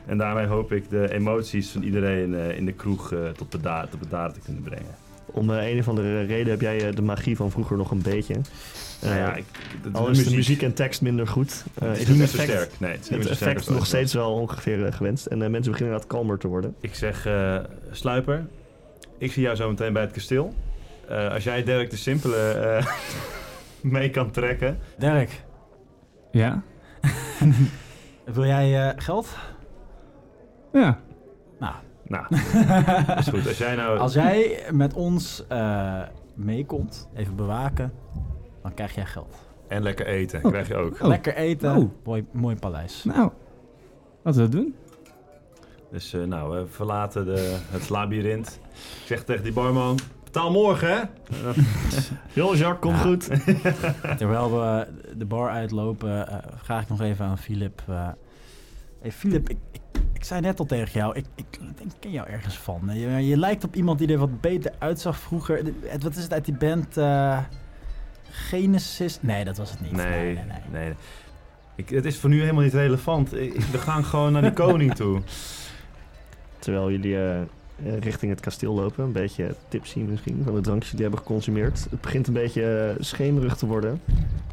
en 0.06 0.18
daarmee 0.18 0.46
hoop 0.46 0.72
ik 0.72 0.90
de 0.90 1.12
emoties 1.12 1.70
van 1.70 1.82
iedereen 1.82 2.34
eh, 2.34 2.56
in 2.56 2.64
de 2.64 2.72
kroeg 2.72 3.14
tot 3.36 3.50
beda 3.50 3.86
te 3.86 3.96
bedaren 3.96 4.32
te 4.32 4.40
kunnen 4.40 4.62
brengen. 4.62 4.94
Om 5.32 5.50
eh, 5.50 5.70
een 5.70 5.78
of 5.78 5.88
andere 5.88 6.22
reden 6.22 6.50
heb 6.50 6.60
jij 6.60 6.88
eh, 6.88 6.94
de 6.96 7.02
magie 7.02 7.36
van 7.36 7.50
vroeger 7.50 7.76
nog 7.76 7.90
een 7.90 8.02
beetje. 8.02 8.34
Eh, 8.34 9.08
nou 9.08 9.16
ja, 9.20 9.34
ik, 9.34 9.44
dat- 9.82 9.94
al 9.94 10.08
is 10.08 10.24
de 10.24 10.34
muziek 10.34 10.62
en 10.62 10.74
tekst 10.74 11.00
minder 11.02 11.26
goed, 11.26 11.64
eh, 11.74 11.88
het 11.88 11.98
is 11.98 12.06
niet 12.08 12.16
zo 12.16 12.22
effect, 12.22 12.50
sterk. 12.50 12.70
Nee, 12.80 12.90
het 12.92 13.00
is 13.00 13.08
niet 13.26 13.34
sterk 13.36 13.68
nog 13.68 13.86
steeds 13.86 14.14
wel 14.14 14.32
ongeveer 14.32 14.86
eh, 14.86 14.92
gewenst. 14.92 15.26
En 15.26 15.42
eh, 15.42 15.48
mensen 15.48 15.70
beginnen 15.72 15.92
inderdaad 15.94 16.06
kalmer 16.06 16.38
te 16.38 16.48
worden. 16.48 16.74
Ik 16.80 16.94
zeg, 16.94 17.26
eh, 17.26 17.58
Sluiper, 17.90 18.46
ik 19.18 19.32
zie 19.32 19.42
jou 19.42 19.56
zo 19.56 19.68
meteen 19.68 19.92
bij 19.92 20.02
het 20.02 20.12
kasteel. 20.12 20.54
Eh, 21.08 21.32
als 21.32 21.44
jij 21.44 21.62
Dirk 21.62 21.90
de 21.90 21.96
Simpele 21.96 22.36
eh, 22.50 22.86
mee 23.80 24.10
kan 24.10 24.30
trekken. 24.30 24.78
Dirk, 24.98 25.42
Ja? 26.32 26.62
wil 28.34 28.44
jij 28.46 28.88
eh, 28.88 28.92
geld? 29.02 29.28
Ja. 30.72 30.98
Nou, 31.58 31.74
Nou, 32.06 32.24
is 33.18 33.28
goed. 33.28 33.46
Als 33.46 33.58
jij 33.58 33.74
nou... 33.76 33.98
als 33.98 34.14
jij 34.14 34.64
met 34.70 34.94
ons 34.94 35.44
eh, 35.48 36.02
meekomt, 36.34 37.08
even 37.14 37.36
bewaken, 37.36 37.92
dan 38.62 38.74
krijg 38.74 38.94
jij 38.94 39.06
geld. 39.06 39.36
En 39.68 39.82
lekker 39.82 40.06
eten, 40.06 40.44
Oh. 40.44 40.50
krijg 40.50 40.68
je 40.68 40.74
ook. 40.76 40.94
Oh. 41.00 41.08
Lekker 41.08 41.34
eten, 41.34 41.76
Oh. 41.76 41.90
mooi, 42.04 42.24
mooi 42.32 42.56
paleis. 42.56 43.04
Nou, 43.04 43.30
laten 44.22 44.42
we 44.42 44.48
dat 44.48 44.52
doen. 44.60 44.74
Dus 45.90 46.12
eh, 46.12 46.22
nou, 46.22 46.56
we 46.58 46.66
verlaten 46.66 47.24
de, 47.24 47.56
het 47.70 47.88
labyrint. 47.88 48.60
Ik 49.00 49.06
zeg 49.06 49.24
tegen 49.24 49.42
die 49.44 49.52
barman, 49.52 49.98
betaal 50.24 50.50
morgen 50.50 50.88
hè? 50.90 51.00
Yo, 52.32 52.54
Jacques, 52.54 52.78
kom 52.80 52.90
Ja. 52.92 52.98
goed. 52.98 53.28
Terwijl 54.18 54.52
we 54.60 54.86
de 55.16 55.24
bar 55.24 55.50
uitlopen, 55.50 56.28
eh, 56.28 56.38
vraag 56.56 56.82
ik 56.82 56.88
nog 56.88 57.00
even 57.00 57.24
aan 57.26 57.38
Filip. 57.38 57.82
eh 57.88 58.08
hey 59.00 59.12
Filip, 59.12 59.48
ik, 59.48 59.58
ik, 60.22 60.28
zei 60.28 60.40
net 60.40 60.58
al 60.58 60.64
tegen 60.66 61.00
jou, 61.00 61.16
ik, 61.16 61.24
ik, 61.34 61.46
denk, 61.58 61.92
ik 61.92 62.00
ken 62.00 62.10
jou 62.10 62.28
ergens 62.28 62.58
van. 62.58 62.80
Je, 62.92 63.26
je 63.26 63.36
lijkt 63.36 63.64
op 63.64 63.74
iemand 63.74 63.98
die 63.98 64.08
er 64.12 64.18
wat 64.18 64.40
beter 64.40 64.72
uitzag 64.78 65.16
vroeger. 65.18 65.64
De- 65.64 65.72
het- 65.84 66.02
Wat 66.02 66.16
is 66.16 66.22
het 66.22 66.32
uit 66.32 66.44
die 66.44 66.54
band? 66.54 66.96
eh, 66.96 67.38
Genesis? 68.30 69.18
Nee, 69.22 69.44
dat 69.44 69.56
was 69.56 69.70
het 69.70 69.80
niet. 69.80 69.92
Nee, 69.92 70.38
nee. 70.72 70.92
Ik, 71.74 71.88
het 71.88 72.04
is 72.04 72.16
voor 72.18 72.30
nu 72.30 72.40
helemaal 72.40 72.62
niet 72.62 72.72
relevant. 72.74 73.30
We 73.30 73.78
gaan 73.78 74.04
gewoon 74.04 74.32
naar 74.32 74.42
die 74.42 74.52
koning 74.66 74.94
toe. 74.94 75.20
Terwijl 76.58 76.90
jullie 76.90 77.16
eh, 77.16 77.40
eh, 77.40 77.46
richting 78.00 78.30
het 78.32 78.40
kasteel 78.40 78.74
lopen, 78.74 79.04
een 79.04 79.12
beetje 79.12 79.54
tipsy 79.68 79.98
misschien 79.98 80.40
van 80.44 80.54
de 80.54 80.60
drankjes 80.60 80.90
die 80.92 81.00
hebben 81.02 81.18
geconsumeerd. 81.18 81.86
Het 81.90 82.00
begint 82.00 82.26
een 82.26 82.32
beetje 82.34 82.96
schemerig 82.98 83.56
te 83.56 83.66
worden. 83.66 84.00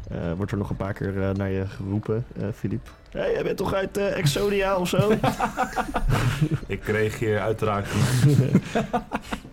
Eh, 0.09 0.17
wordt 0.37 0.51
er 0.51 0.57
nog 0.57 0.69
een 0.69 0.75
paar 0.75 0.93
keer 0.93 1.21
eh, 1.23 1.29
naar 1.35 1.49
je 1.49 1.65
geroepen, 1.67 2.25
eh 2.39 2.47
Filip. 2.55 2.89
Hé, 3.11 3.19
hey, 3.19 3.31
jij 3.31 3.43
bent 3.43 3.57
toch 3.57 3.73
uit 3.73 3.97
eh, 3.97 4.17
Exodia 4.17 4.75
of 4.77 4.89
zo? 4.89 5.11
Ik 6.67 6.83
reageer 6.85 7.39
uiteraard 7.39 7.87
niet. 8.25 8.37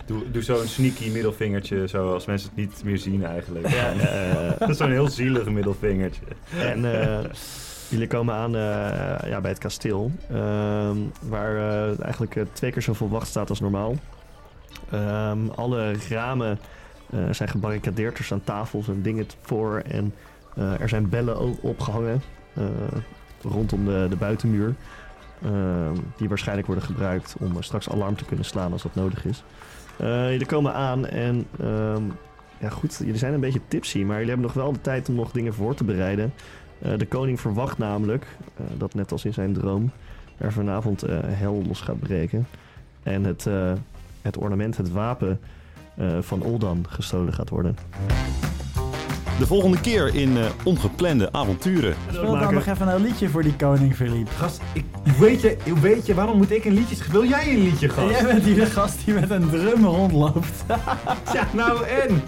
Doe, 0.07 0.31
doe 0.31 0.43
zo'n 0.43 0.67
sneaky 0.67 1.11
middelvingertje, 1.11 1.89
zo 1.89 2.13
als 2.13 2.27
mensen 2.27 2.49
het 2.49 2.59
niet 2.59 2.85
meer 2.85 2.99
zien 2.99 3.25
eigenlijk. 3.25 3.69
ja, 3.69 3.93
eh, 3.93 4.51
Dat 4.59 4.69
is 4.69 4.77
zo'n 4.77 4.91
heel 4.91 5.09
zielig 5.09 5.49
middelvingertje. 5.49 6.23
En 6.61 7.01
eh, 7.03 7.19
jullie 7.89 8.07
komen 8.07 8.35
aan 8.35 8.57
eh, 8.57 9.29
ja, 9.31 9.41
bij 9.41 9.51
het 9.51 9.59
kasteel. 9.61 10.11
ehm, 10.31 10.97
waar 11.23 11.57
eh, 11.57 12.01
eigenlijk 12.05 12.37
twee 12.53 12.73
keer 12.73 12.83
zoveel 12.83 13.09
wacht 13.09 13.27
staat 13.27 13.49
als 13.51 13.61
normaal. 13.61 13.95
Ehm, 14.91 15.39
alle 15.55 15.93
ramen 16.09 16.59
eh, 17.11 17.19
zijn 17.31 17.49
gebarricadeerd. 17.49 18.19
Er 18.19 18.25
staan 18.25 18.45
tafels 18.45 18.89
en 18.89 19.03
dingen 19.03 19.27
voor. 19.41 19.83
En 19.89 20.15
er 20.57 20.89
zijn 20.89 21.09
bellen 21.09 21.63
opgehangen 21.63 22.23
eh, 22.55 22.65
rondom 23.43 23.85
de, 23.85 24.07
de 24.11 24.17
buitenmuur. 24.17 24.75
ehm, 25.43 25.95
die 26.17 26.29
waarschijnlijk 26.29 26.67
worden 26.67 26.85
gebruikt 26.85 27.37
om 27.39 27.57
eh, 27.57 27.63
straks 27.63 27.91
alarm 27.91 28.17
te 28.17 28.25
kunnen 28.25 28.45
slaan 28.45 28.73
als 28.73 28.83
dat 28.83 28.95
nodig 28.95 29.25
is. 29.25 29.43
Eh, 29.97 30.31
jullie 30.31 30.47
komen 30.47 30.75
aan 30.75 31.07
en 31.07 31.47
ehm, 31.61 32.03
ja, 32.59 32.69
goed, 32.69 32.97
jullie 32.99 33.17
zijn 33.17 33.35
een 33.35 33.41
beetje 33.41 33.61
tipsy, 33.69 33.99
maar 33.99 34.15
jullie 34.15 34.29
hebben 34.29 34.47
nog 34.47 34.55
wel 34.55 34.73
de 34.73 34.81
tijd 34.81 35.09
om 35.09 35.15
nog 35.15 35.31
dingen 35.31 35.55
voor 35.55 35.75
te 35.75 35.85
bereiden. 35.85 36.33
Eh, 36.83 36.99
de 36.99 37.07
koning 37.07 37.41
verwacht 37.41 37.79
namelijk 37.79 38.27
eh, 38.57 38.65
dat 38.79 38.95
net 38.95 39.13
als 39.13 39.25
in 39.25 39.33
zijn 39.35 39.53
droom 39.53 39.91
er 40.39 40.53
vanavond 40.53 41.03
eh, 41.03 41.19
hel 41.23 41.63
los 41.67 41.81
gaat 41.81 42.01
breken. 42.01 42.47
En 43.03 43.25
het, 43.25 43.47
eh, 43.47 43.73
het 44.23 44.37
ornament, 44.37 44.77
het 44.77 44.91
wapen 44.93 45.41
eh, 45.97 46.19
van 46.21 46.43
Oldan 46.43 46.85
gestolen 46.89 47.33
gaat 47.33 47.49
worden. 47.49 47.77
De 49.39 49.47
volgende 49.47 49.81
keer 49.81 50.15
in 50.15 50.37
eh, 50.37 50.45
ongeplande 50.65 51.33
avonturen. 51.33 51.95
Speel 52.09 52.39
dan 52.39 52.55
nog 52.55 52.67
even 52.67 52.89
een 52.89 53.03
liedje 53.03 53.29
voor 53.29 53.43
die 53.43 53.57
koning, 53.57 53.97
Filip. 53.97 54.29
Gast, 54.37 54.61
ik, 54.73 54.85
hoe, 55.03 55.27
weet 55.27 55.41
je, 55.41 55.57
hoe 55.65 55.81
weet 55.81 56.07
je, 56.07 56.15
waarom 56.15 56.37
moet 56.37 56.51
ik 56.51 56.65
een 56.65 56.73
liedje... 56.73 56.97
Wil 57.11 57.25
jij 57.25 57.53
een 57.53 57.63
liedje, 57.63 57.89
gast? 57.89 58.11
jij 58.11 58.25
bent 58.25 58.45
hier 58.45 58.55
de 58.55 58.67
gast 58.67 59.05
die 59.05 59.15
met 59.15 59.31
een 59.31 59.51
drum 59.51 59.85
rondloopt. 59.85 60.65
Ja, 61.33 61.49
nou 61.53 61.85
en? 61.87 62.23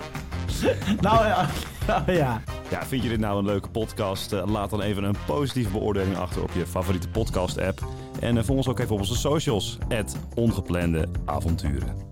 nou 1.01 1.27
ja, 1.27 1.49
nou 1.87 2.13
ja. 2.13 2.43
Ja, 2.71 2.87
vind 2.87 3.03
je 3.03 3.09
dit 3.09 3.21
nou 3.21 3.39
een 3.39 3.45
leuke 3.45 3.69
podcast? 3.69 4.33
Eh, 4.33 4.47
laat 4.47 4.71
dan 4.71 4.81
even 4.83 5.05
een 5.05 5.17
positieve 5.27 5.71
beoordeling 5.71 6.17
achter 6.17 6.43
op 6.43 6.51
je 6.53 6.67
favoriete 6.67 7.09
podcast-app. 7.09 7.87
En 8.21 8.39
eh, 8.39 8.45
volg 8.45 8.57
ons 8.57 8.69
ook 8.69 8.79
even 8.79 8.93
op 8.93 9.01
onze 9.01 9.17
socials. 9.17 9.79
Ongeplande 10.35 11.09
avonturen. 11.25 12.08